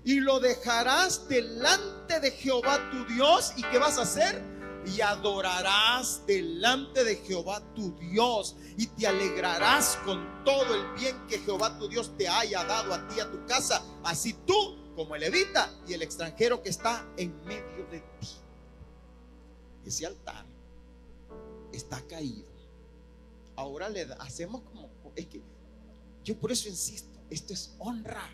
[0.05, 3.55] y lo dejarás delante de Jehová tu Dios.
[3.57, 4.43] ¿Y qué vas a hacer?
[4.87, 11.39] Y adorarás delante de Jehová tu Dios y te alegrarás con todo el bien que
[11.39, 15.23] Jehová tu Dios te haya dado a ti, a tu casa, así tú como el
[15.23, 18.29] levita y el extranjero que está en medio de ti.
[19.87, 20.45] Ese altar
[21.73, 22.53] está caído.
[23.57, 25.41] Ahora le hacemos como, es que
[26.25, 28.31] yo por eso insisto, esto es honra.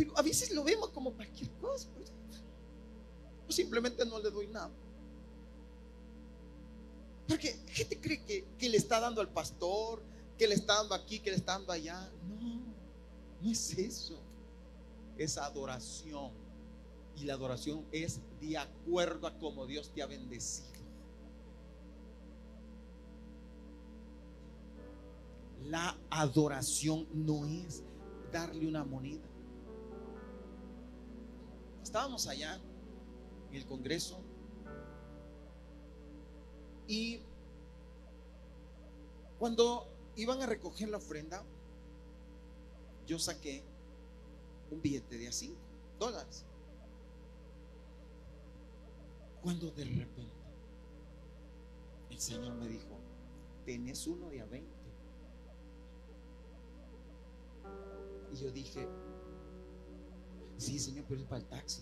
[0.00, 1.86] Pero a veces lo vemos como cualquier cosa.
[1.94, 2.10] Pues.
[3.46, 4.70] O simplemente no le doy nada.
[7.28, 10.02] Porque gente cree que, que le está dando al pastor,
[10.38, 12.10] que le está dando aquí, que le está dando allá.
[12.26, 12.62] No,
[13.42, 14.18] no es eso.
[15.18, 16.32] Es adoración.
[17.14, 20.80] Y la adoración es de acuerdo a como Dios te ha bendecido.
[25.66, 27.82] La adoración no es
[28.32, 29.29] darle una moneda.
[31.90, 32.60] Estábamos allá
[33.48, 34.20] en el Congreso
[36.86, 37.20] y
[39.40, 41.42] cuando iban a recoger la ofrenda,
[43.08, 43.64] yo saqué
[44.70, 45.56] un billete de a 5
[45.98, 46.46] dólares.
[49.42, 50.30] Cuando de repente
[52.08, 53.00] el Señor me dijo,
[53.66, 54.70] tenés uno de a 20.
[58.32, 58.86] Y yo dije,
[60.60, 61.80] Sí, Señor, pero es para el taxi.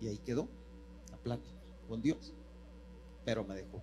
[0.00, 0.48] Y ahí quedó
[1.10, 2.32] la plática con Dios.
[3.26, 3.82] Pero me dejó.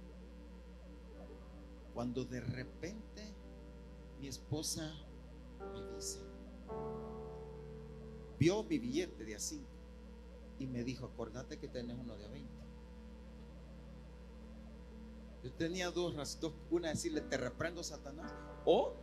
[1.93, 3.31] Cuando de repente
[4.19, 4.91] mi esposa
[5.71, 6.19] me dice,
[8.39, 9.63] vio mi billete de así
[10.57, 12.51] y me dijo, acordate que tenés uno de a 20.
[15.43, 18.33] Yo tenía dos razones, una decirle, te reprendo Satanás,
[18.65, 18.95] o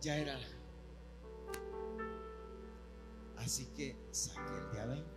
[0.00, 0.38] ya era.
[3.36, 5.08] Así que saqué el día 20.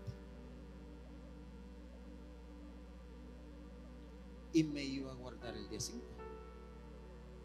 [4.54, 6.02] Y me iba a guardar el día 5.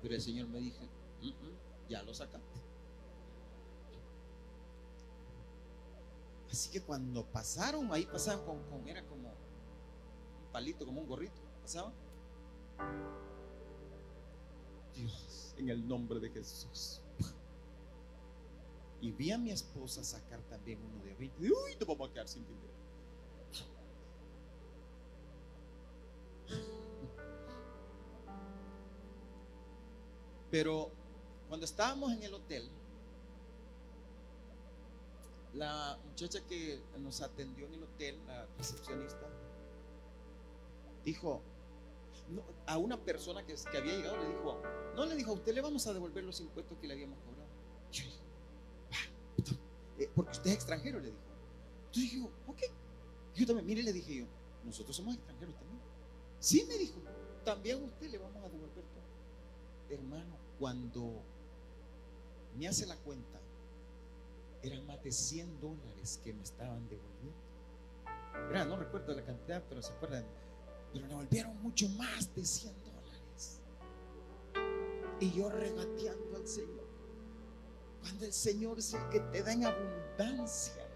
[0.03, 0.84] Pero el Señor me dijo,
[1.89, 2.61] ya lo sacaste.
[6.51, 11.41] Así que cuando pasaron, ahí pasaban con, con, era como un palito, como un gorrito.
[11.62, 11.93] Pasaban.
[14.95, 17.03] Dios, en el nombre de Jesús.
[19.07, 21.40] Y vi a mi esposa sacar también uno de 20.
[21.40, 22.72] Uy, te vamos a quedar sin dinero.
[30.50, 30.90] Pero
[31.46, 32.68] cuando estábamos en el hotel,
[35.54, 39.28] la muchacha que nos atendió en el hotel, la recepcionista,
[41.04, 41.42] dijo
[42.66, 44.61] a una persona que, que, había llegado, le dijo,
[44.96, 47.46] no le dijo, a usted le vamos a devolver los impuestos que le habíamos cobrado.
[49.99, 51.18] Eh, porque usted es extranjero, le dijo.
[51.86, 52.59] Entonces dije, ok.
[53.34, 54.26] Yo también, mire, le dije yo,
[54.64, 55.80] nosotros somos extranjeros también.
[56.38, 57.01] Sí, me dijo,
[57.44, 59.05] también a usted le vamos a devolver todo.
[59.88, 61.22] Hermano, cuando
[62.59, 63.40] me hace la cuenta,
[64.62, 67.36] eran más de 100 dólares que me estaban devolviendo.
[68.68, 70.24] no recuerdo la cantidad, pero se acuerdan.
[70.92, 73.61] Pero me devolvieron mucho más de 100 dólares.
[75.20, 76.86] Y yo regateando al Señor.
[78.07, 80.86] Cuando el Señor es el que te da en abundancia,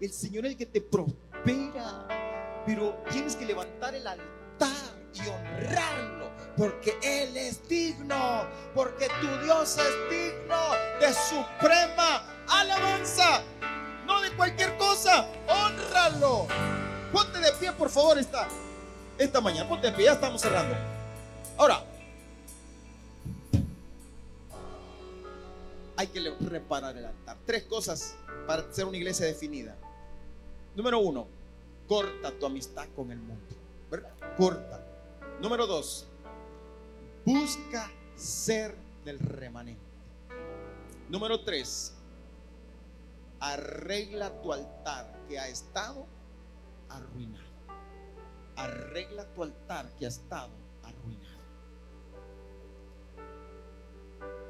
[0.00, 2.08] el Señor es el que te prospera,
[2.66, 4.72] pero tienes que levantar el altar
[5.14, 10.56] y honrarlo, porque Él es digno, porque tu Dios es digno
[11.00, 13.42] de suprema alabanza,
[14.04, 16.48] no de cualquier cosa, honralo.
[17.12, 18.48] Ponte de pie, por favor, esta,
[19.16, 20.74] esta mañana, ponte de pie, ya estamos cerrando.
[21.56, 21.84] Ahora,
[25.96, 27.38] hay que reparar el altar.
[27.46, 28.16] Tres cosas
[28.46, 29.76] para ser una iglesia definida.
[30.74, 31.26] Número uno,
[31.88, 33.44] corta tu amistad con el mundo.
[34.36, 34.84] Corta.
[35.40, 36.06] Número dos,
[37.24, 38.74] busca ser
[39.04, 39.80] del remanente.
[41.08, 41.94] Número tres,
[43.40, 46.06] arregla tu altar que ha estado
[46.88, 47.44] arruinado.
[48.56, 50.50] Arregla tu altar que ha estado
[50.82, 51.25] arruinado.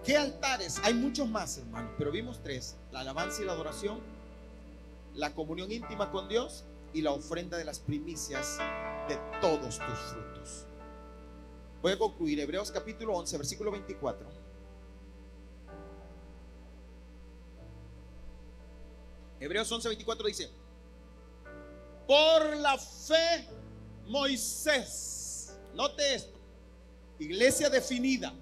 [0.06, 0.78] ¿Qué altares?
[0.84, 2.76] Hay muchos más, hermanos, pero vimos tres.
[2.92, 3.98] La alabanza y la adoración,
[5.14, 6.62] la comunión íntima con Dios
[6.94, 8.56] y la ofrenda de las primicias
[9.08, 10.64] de todos tus frutos.
[11.82, 14.28] Voy a concluir Hebreos capítulo 11, versículo 24.
[19.40, 20.50] Hebreos 11, 24 dice,
[22.06, 23.48] por la fe
[24.06, 26.38] Moisés, note esto,
[27.18, 28.32] iglesia definida,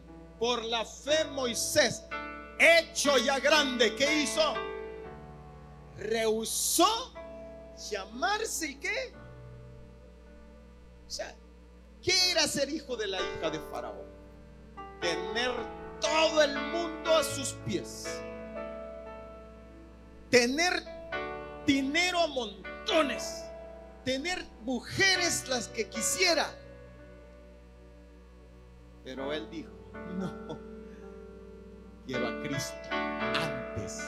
[0.45, 2.03] por la fe Moisés,
[2.59, 4.53] hecho ya grande, ¿qué hizo?
[5.97, 7.15] Rehusó
[7.91, 9.15] llamarse y qué?
[11.07, 11.35] O sea,
[12.03, 14.05] ¿qué era ser hijo de la hija de Faraón?
[15.01, 15.51] Tener
[15.99, 18.21] todo el mundo a sus pies.
[20.29, 20.75] Tener
[21.67, 23.47] dinero a montones.
[24.05, 26.55] Tener mujeres las que quisiera.
[29.05, 29.84] Pero él dijo,
[30.19, 30.59] no,
[32.07, 34.03] quiero a Cristo antes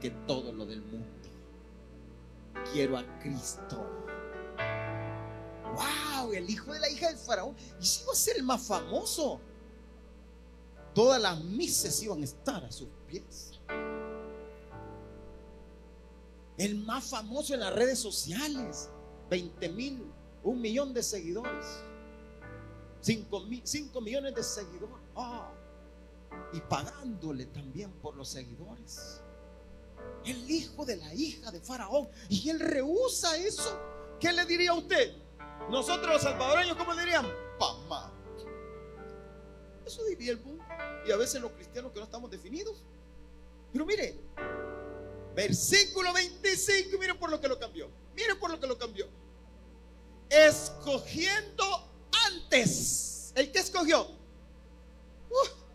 [0.00, 1.08] que todo lo del mundo.
[2.72, 3.84] Quiero a Cristo.
[5.74, 7.56] Wow, el hijo de la hija del faraón.
[7.80, 9.40] Y si iba a ser el más famoso.
[10.94, 13.60] Todas las mises iban a estar a sus pies.
[16.56, 18.90] El más famoso en las redes sociales.
[19.30, 20.04] 20 mil,
[20.44, 21.82] un millón de seguidores.
[23.00, 25.03] 5, millones de seguidores.
[26.52, 29.20] Y pagándole también por los seguidores.
[30.24, 32.08] El hijo de la hija de Faraón.
[32.28, 33.78] Y él rehúsa eso.
[34.20, 35.16] ¿Qué le diría a usted?
[35.70, 37.26] Nosotros los salvadoreños, ¿cómo dirían?
[39.86, 40.64] Eso diría el mundo.
[41.06, 42.82] Y a veces los cristianos que no estamos definidos.
[43.72, 44.18] Pero mire,
[45.34, 47.90] versículo 25, miren por lo que lo cambió.
[48.14, 49.06] Miren por lo que lo cambió.
[50.30, 51.64] Escogiendo
[52.26, 53.32] antes.
[53.34, 54.23] ¿El que escogió?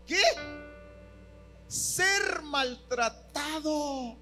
[0.06, 0.22] ¿Qué?
[1.68, 4.16] Ser maltratado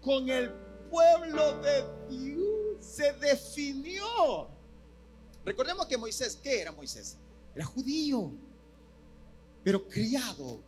[0.00, 0.52] con el
[0.90, 2.84] pueblo de Dios.
[2.84, 4.48] Se definió.
[5.44, 7.16] Recordemos que Moisés, ¿qué era Moisés?
[7.54, 8.30] Era judío,
[9.62, 10.60] pero criado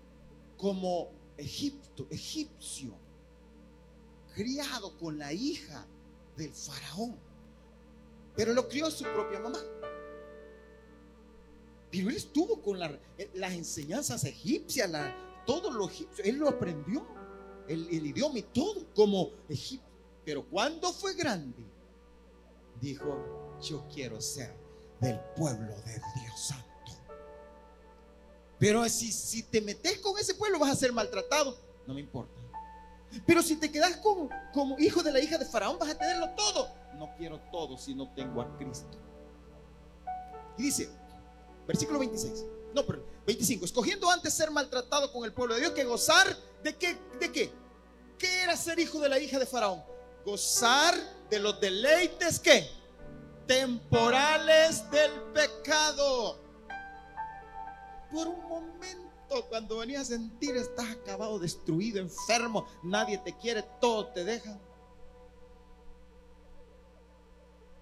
[0.57, 2.95] como Egipto, egipcio,
[4.35, 5.87] criado con la hija
[6.37, 7.17] del faraón,
[8.35, 9.59] pero lo crió su propia mamá.
[11.97, 14.91] Pero él estuvo con las enseñanzas egipcias,
[15.47, 17.07] todo lo egipcio, él lo aprendió,
[17.69, 19.89] el, idioma y todo como egipcio.
[20.23, 21.65] Pero cuando fue grande,
[22.83, 24.55] dijo, yo quiero ser
[25.01, 26.67] del pueblo de Dios Santo.
[28.59, 31.57] Pero si, si te metes con ese pueblo vas a ser maltratado.
[31.87, 32.35] No me importa.
[33.25, 36.29] Pero si te quedas como, como hijo de la hija de Faraón vas a tenerlo
[36.37, 36.69] todo.
[36.99, 38.99] No quiero todo si no tengo a Cristo.
[40.59, 40.91] Y dice,
[41.67, 42.45] versículo 26.
[42.75, 43.65] No, pero 25.
[43.65, 46.97] Escogiendo antes ser maltratado con el pueblo de Dios que gozar de qué?
[47.19, 47.51] ¿De qué?
[48.19, 49.83] ¿Qué era ser hijo de la hija de Faraón?
[50.25, 50.95] Gozar
[51.31, 52.69] de los deleites que
[53.47, 56.39] temporales del pecado.
[58.13, 64.09] Por un momento, cuando venías a sentir, estás acabado, destruido, enfermo, nadie te quiere, todo
[64.09, 64.61] te dejan.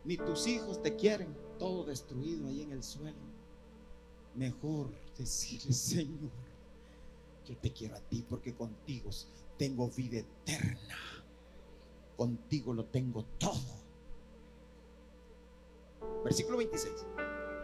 [0.04, 3.33] Ni tus hijos te quieren, todo destruido ahí en el suelo.
[4.34, 6.30] Mejor decirle, Señor,
[7.46, 9.10] yo te quiero a ti porque contigo
[9.56, 10.98] tengo vida eterna.
[12.16, 13.84] Contigo lo tengo todo.
[16.24, 16.94] Versículo 26.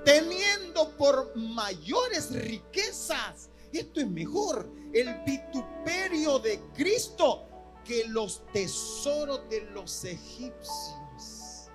[0.05, 7.47] Teniendo por mayores riquezas, esto es mejor, el vituperio de Cristo
[7.85, 11.71] que los tesoros de los egipcios.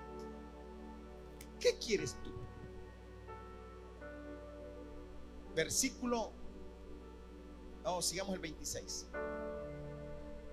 [1.60, 2.32] ¿Qué quieres tú?
[5.56, 6.32] Versículo,
[7.86, 9.08] oh, sigamos el 26.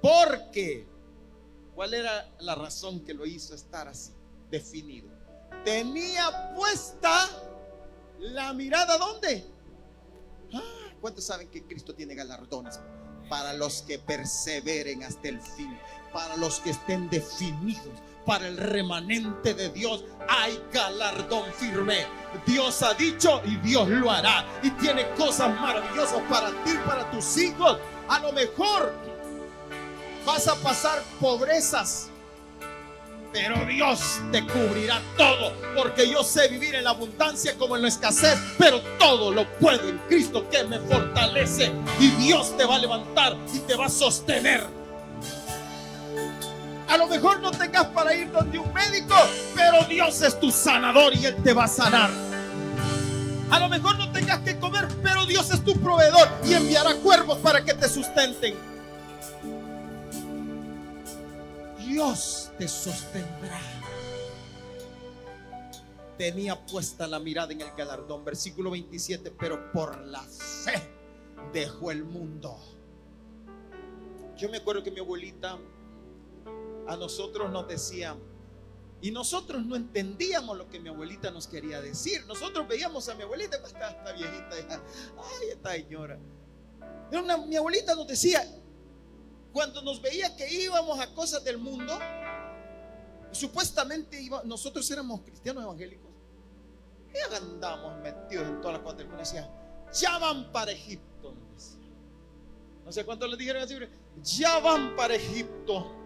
[0.01, 0.87] Porque,
[1.75, 4.13] ¿cuál era la razón que lo hizo estar así,
[4.51, 5.23] definido?
[5.65, 7.29] tenía puesta
[8.19, 9.45] la mirada ¿dónde?
[10.53, 12.79] Ah, ¿Cuántos saben que Cristo tiene galardones?
[13.29, 15.77] Para los que perseveren hasta el fin,
[16.13, 22.07] para los que estén definidos, para el remanente de Dios hay galardón firme.
[22.47, 24.45] Dios ha dicho y Dios lo hará.
[24.63, 27.79] Y tiene cosas maravillosas para ti, para tus hijos.
[28.09, 28.93] A lo mejor
[30.25, 32.13] vas a pasar pobrezas
[33.33, 37.89] pero Dios te cubrirá todo, porque yo sé vivir en la abundancia como en la
[37.89, 41.73] escasez, pero todo lo puedo en Cristo que me fortalece.
[41.99, 44.82] Y Dios te va a levantar y te va a sostener.
[46.89, 49.15] A lo mejor no tengas para ir donde un médico,
[49.55, 52.11] pero Dios es tu sanador y Él te va a sanar.
[53.51, 57.39] A lo mejor no tengas que comer, pero Dios es tu proveedor y enviará cuervos
[57.39, 58.55] para que te sustenten.
[61.79, 63.61] Dios te sostendrá.
[66.17, 70.81] Tenía puesta la mirada en el galardón, versículo 27, pero por la fe
[71.53, 72.59] dejó el mundo.
[74.37, 75.59] Yo me acuerdo que mi abuelita
[76.87, 78.17] a nosotros nos decía,
[79.01, 82.25] y nosotros no entendíamos lo que mi abuelita nos quería decir.
[82.27, 84.57] Nosotros veíamos a mi abuelita, esta, esta viejita,
[85.19, 86.19] ay, esta señora.
[87.49, 88.41] mi abuelita nos decía,
[89.53, 91.99] cuando nos veía que íbamos a cosas del mundo,
[93.33, 96.11] supuestamente nosotros éramos cristianos evangélicos,
[97.13, 99.23] y andábamos metidos en todas las cosas del mundo.
[99.23, 99.51] Decía,
[99.93, 101.35] ya van para Egipto.
[102.85, 103.77] No sé cuántos le dijeron así,
[104.23, 106.02] ya van para Egipto.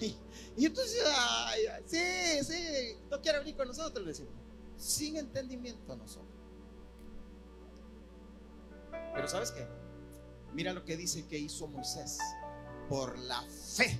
[0.54, 1.02] Y, entonces,
[1.86, 4.34] sí, sí, no quiere venir con nosotros, le decimos.
[4.76, 6.28] Sin entendimiento nosotros.
[9.14, 9.66] Pero ¿sabes qué?
[10.52, 12.18] Mira lo que dice que hizo Moisés.
[12.88, 13.98] Por la fe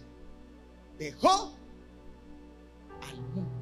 [0.99, 1.57] dejó
[3.01, 3.61] al mundo.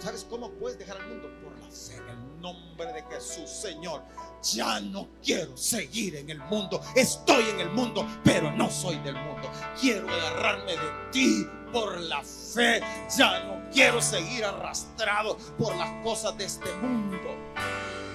[0.00, 1.28] ¿Sabes cómo puedes dejar al mundo?
[1.44, 4.02] Por la fe en el nombre de Jesús, Señor.
[4.42, 6.80] Ya no quiero seguir en el mundo.
[6.96, 9.50] Estoy en el mundo, pero no soy del mundo.
[9.78, 12.80] Quiero agarrarme de ti por la fe.
[13.16, 17.18] Ya no quiero seguir arrastrado por las cosas de este mundo.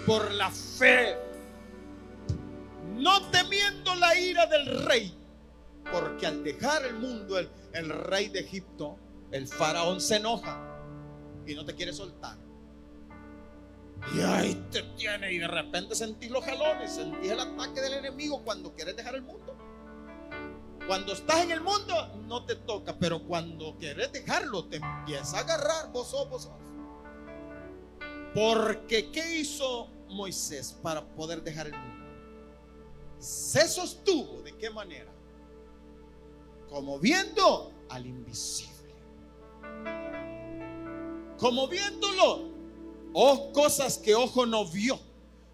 [0.07, 1.15] Por la fe
[2.97, 5.13] no temiendo la ira del rey,
[5.91, 8.97] porque al dejar el mundo el, rey de Egipto,
[9.31, 10.74] el faraón se enoja
[11.45, 12.37] y no te quiere soltar.
[14.15, 18.43] Y ahí te tiene y de repente sentís los jalones, sentís el ataque del enemigo
[18.43, 19.55] cuando quieres dejar el mundo.
[20.87, 25.41] Cuando estás en el mundo no te toca, pero cuando quieres dejarlo te empieza a
[25.41, 26.49] agarrar, vos sos, vos.
[28.33, 31.95] Porque ¿qué hizo Moisés para poder dejar el mundo?
[33.25, 34.41] se sostuvo.
[34.41, 35.11] ¿De qué manera?
[36.69, 38.93] Como viendo al invisible.
[41.37, 42.53] Como viéndolo.
[43.13, 44.99] Oh, cosas que ojo no vio,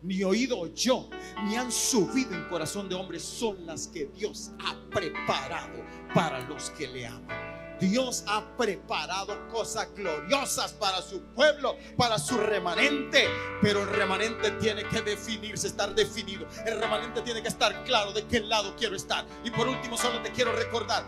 [0.01, 1.07] ni oído oyó,
[1.45, 6.71] ni han subido en corazón de hombre, son las que Dios ha preparado para los
[6.71, 7.51] que le aman.
[7.79, 13.27] Dios ha preparado cosas gloriosas para su pueblo, para su remanente.
[13.59, 16.47] Pero el remanente tiene que definirse, estar definido.
[16.65, 19.25] El remanente tiene que estar claro de qué lado quiero estar.
[19.43, 21.03] Y por último, solo te quiero recordar,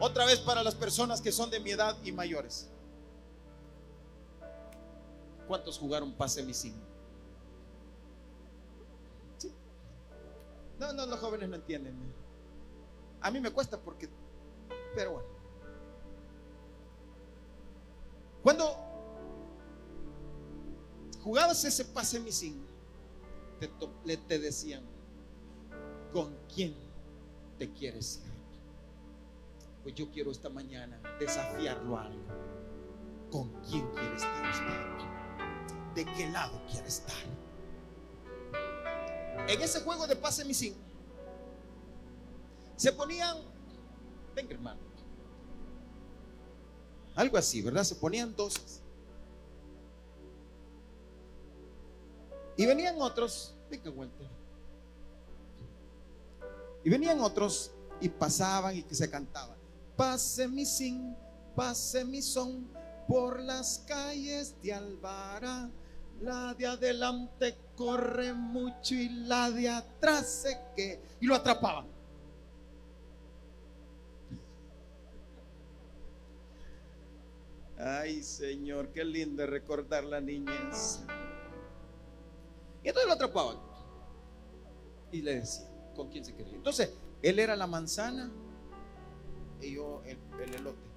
[0.00, 2.68] otra vez para las personas que son de mi edad y mayores.
[5.50, 6.80] ¿Cuántos jugaron pase mi signo?
[10.78, 11.96] No, no, los jóvenes no entienden.
[13.20, 14.08] A mí me cuesta porque,
[14.94, 15.28] pero bueno.
[18.44, 18.76] Cuando
[21.20, 22.64] jugabas ese pase missing,
[23.58, 24.84] te, te decían,
[26.12, 26.76] ¿con quién
[27.58, 28.32] te quieres ir?
[29.82, 32.28] Pues yo quiero esta mañana desafiarlo a algo.
[33.32, 35.19] ¿Con quién quiere estar usted?
[35.94, 37.16] ¿De qué lado quiere estar?
[39.48, 40.74] En ese juego de pase missing,
[42.76, 43.38] se ponían,
[44.34, 44.80] venga hermano,
[47.14, 47.84] algo así, ¿verdad?
[47.84, 48.54] Se ponían dos.
[52.56, 54.24] Y venían otros, venga vuelta.
[56.84, 59.56] Y venían otros y pasaban y que se cantaban.
[59.96, 61.14] Pase mi sin,
[61.54, 62.66] pase mi son
[63.06, 65.68] por las calles de Alvara.
[66.20, 71.00] La de adelante corre mucho y la de atrás se que.
[71.20, 71.86] Y lo atrapaban.
[77.78, 81.00] Ay, Señor, qué lindo recordar la niñez.
[82.84, 83.56] Y entonces lo atrapaban.
[85.12, 85.66] Y le decía,
[85.96, 86.54] ¿con quién se quería?
[86.54, 86.90] Entonces,
[87.22, 88.30] él era la manzana
[89.62, 90.90] y yo el, el elote.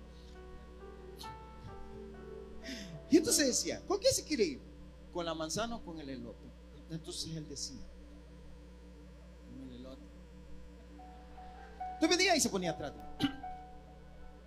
[3.10, 4.73] Y entonces decía, ¿con quién se quiere ir?
[5.14, 6.52] ¿Con la manzana o con el elote?
[6.90, 7.82] Entonces él decía,
[9.50, 10.02] con el elote.
[11.94, 12.94] Entonces venía y se ponía atrás.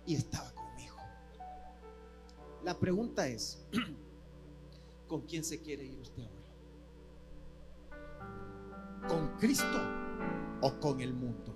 [0.05, 0.51] Y estaba
[2.67, 3.65] la pregunta es,
[5.07, 6.35] ¿con quién se quiere ir usted ahora?
[9.07, 9.81] ¿Con Cristo
[10.61, 11.55] o con el mundo?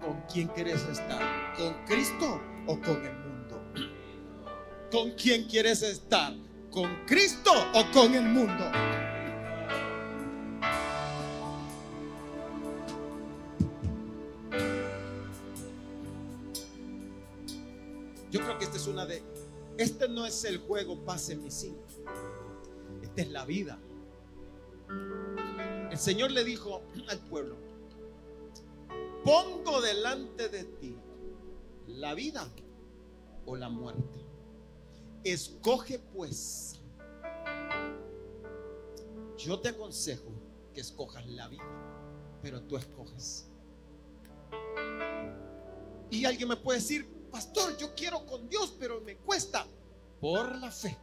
[0.00, 1.20] ¿Con quién quieres estar?
[1.56, 3.60] ¿Con Cristo o con el mundo?
[4.92, 6.32] ¿Con quién quieres estar?
[6.70, 8.64] ¿Con Cristo o con el mundo?
[18.30, 19.22] Yo creo que esta es una de...
[19.78, 21.48] Este no es el juego pase mi.
[21.48, 21.72] Esta
[23.16, 23.78] es la vida.
[25.90, 27.56] El Señor le dijo al pueblo,
[29.24, 30.96] pongo delante de ti
[31.86, 32.46] la vida
[33.46, 34.17] o la muerte.
[35.32, 36.80] Escoge pues.
[39.36, 40.30] Yo te aconsejo
[40.72, 41.62] que escojas la vida,
[42.42, 43.46] pero tú escoges.
[46.10, 49.66] Y alguien me puede decir, pastor, yo quiero con Dios, pero me cuesta.
[50.18, 50.96] Por la fe.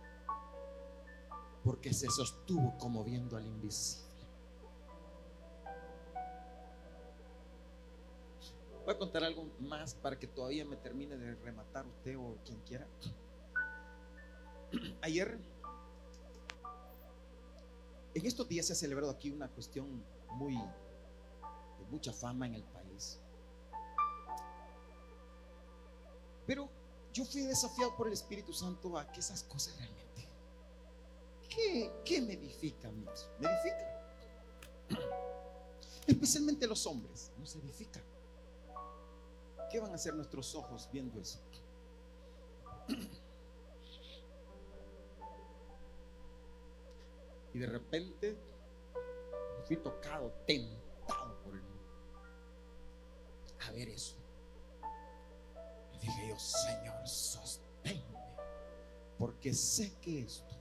[1.63, 4.05] Porque se sostuvo como viendo al invisible.
[8.85, 12.59] Voy a contar algo más para que todavía me termine de rematar usted o quien
[12.61, 12.87] quiera.
[15.01, 15.39] Ayer,
[18.13, 22.63] en estos días se ha celebrado aquí una cuestión muy de mucha fama en el
[22.63, 23.19] país.
[26.47, 26.69] Pero
[27.13, 30.27] yo fui desafiado por el Espíritu Santo a que esas cosas realmente,
[31.49, 32.93] ¿qué, qué me edifican?
[33.39, 33.95] Me edifican.
[36.07, 38.03] Especialmente los hombres, nos edifican.
[39.71, 41.39] ¿Qué van a hacer nuestros ojos viendo eso?
[47.55, 48.35] Y de repente
[49.63, 51.85] fui tocado, tentado por el mundo
[53.65, 54.17] a ver eso.
[55.93, 58.19] Y dije yo, Señor, sosténme,
[59.17, 60.53] porque sé que esto,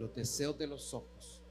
[0.00, 1.44] los deseos de los ojos,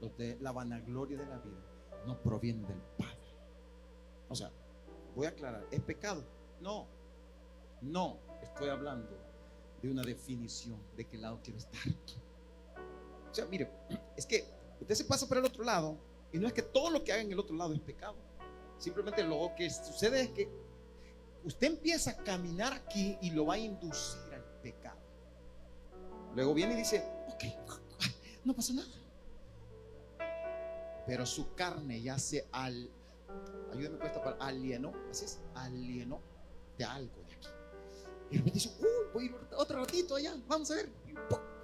[0.00, 1.60] los de la vanagloria de la vida,
[2.06, 3.26] no provienen del Padre
[4.30, 4.50] o sea,
[5.14, 6.24] voy a aclarar, ¿es pecado?
[6.62, 6.86] No,
[7.82, 9.10] no estoy hablando
[9.82, 11.82] de una definición de qué lado quiero estar.
[13.36, 13.70] Sea, mire,
[14.16, 14.46] es que
[14.80, 15.98] usted se pasa por el otro lado
[16.32, 18.16] y no es que todo lo que haga en el otro lado es pecado.
[18.78, 20.48] Simplemente lo que sucede es que
[21.44, 24.98] usted empieza a caminar aquí y lo va a inducir al pecado.
[26.34, 27.44] Luego viene y dice, ok,
[28.44, 28.88] no pasa nada.
[31.06, 32.88] Pero su carne ya se al
[33.70, 36.22] ayúdame con esta palabra, alienó, así es, alienó
[36.78, 37.48] de algo de aquí.
[38.30, 40.88] Y de repente dice, uy, voy a ir otro ratito allá, vamos a ver.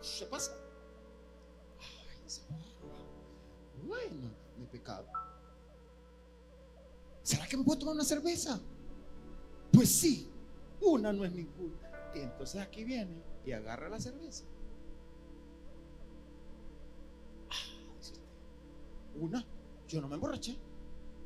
[0.03, 0.62] Se pasa.
[3.87, 5.07] Bueno, mi pecado.
[7.23, 8.61] ¿Será que me puedo tomar una cerveza?
[9.73, 10.29] Pues sí,
[10.81, 11.77] una no es ninguna.
[12.15, 14.45] Y entonces aquí viene y agarra la cerveza.
[17.51, 17.55] Ah,
[19.21, 19.45] una,
[19.89, 20.57] yo no me emborraché.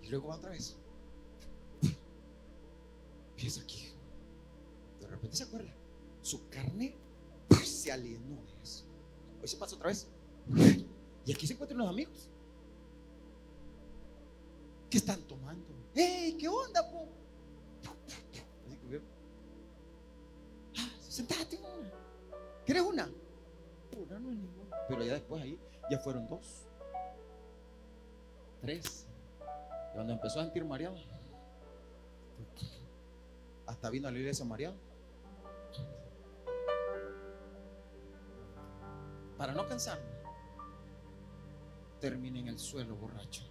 [0.03, 0.77] Y luego va otra vez.
[3.37, 3.89] Piensa aquí.
[5.01, 5.73] De repente se acuerda.
[6.23, 6.97] Su carne
[7.65, 8.85] se alienó de eso.
[9.41, 10.09] Hoy se pasa otra vez.
[11.27, 12.29] Y aquí se encuentran los amigos.
[14.89, 15.67] ¿Qué están tomando?
[15.93, 16.37] ¡Hey!
[16.39, 17.09] ¿Qué onda, po?
[17.83, 19.01] Así que
[20.79, 21.91] ah, sentate una.
[22.65, 23.11] ¿Quieres una?
[23.97, 24.77] Una no es ninguna.
[24.89, 25.59] Pero ya después ahí
[25.91, 26.63] ya fueron dos.
[28.61, 29.07] Tres.
[29.95, 30.97] Cuando empezó a sentir mareado,
[33.67, 34.77] hasta vino a la iglesia mareado.
[39.37, 40.16] Para no cansarme,
[42.01, 43.43] termine en el suelo borracho.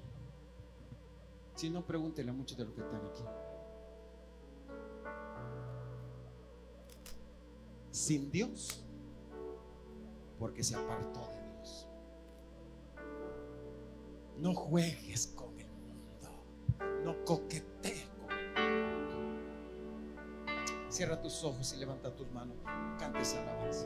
[1.55, 3.23] Si no, pregúntele a muchos de los que están aquí.
[7.91, 8.83] Sin Dios,
[10.37, 11.87] porque se apartó de Dios.
[14.37, 15.55] No juegues con
[17.05, 18.09] no coquetees
[20.89, 22.55] Cierra tus ojos y levanta tus manos.
[22.97, 23.85] Cante esa alabanza.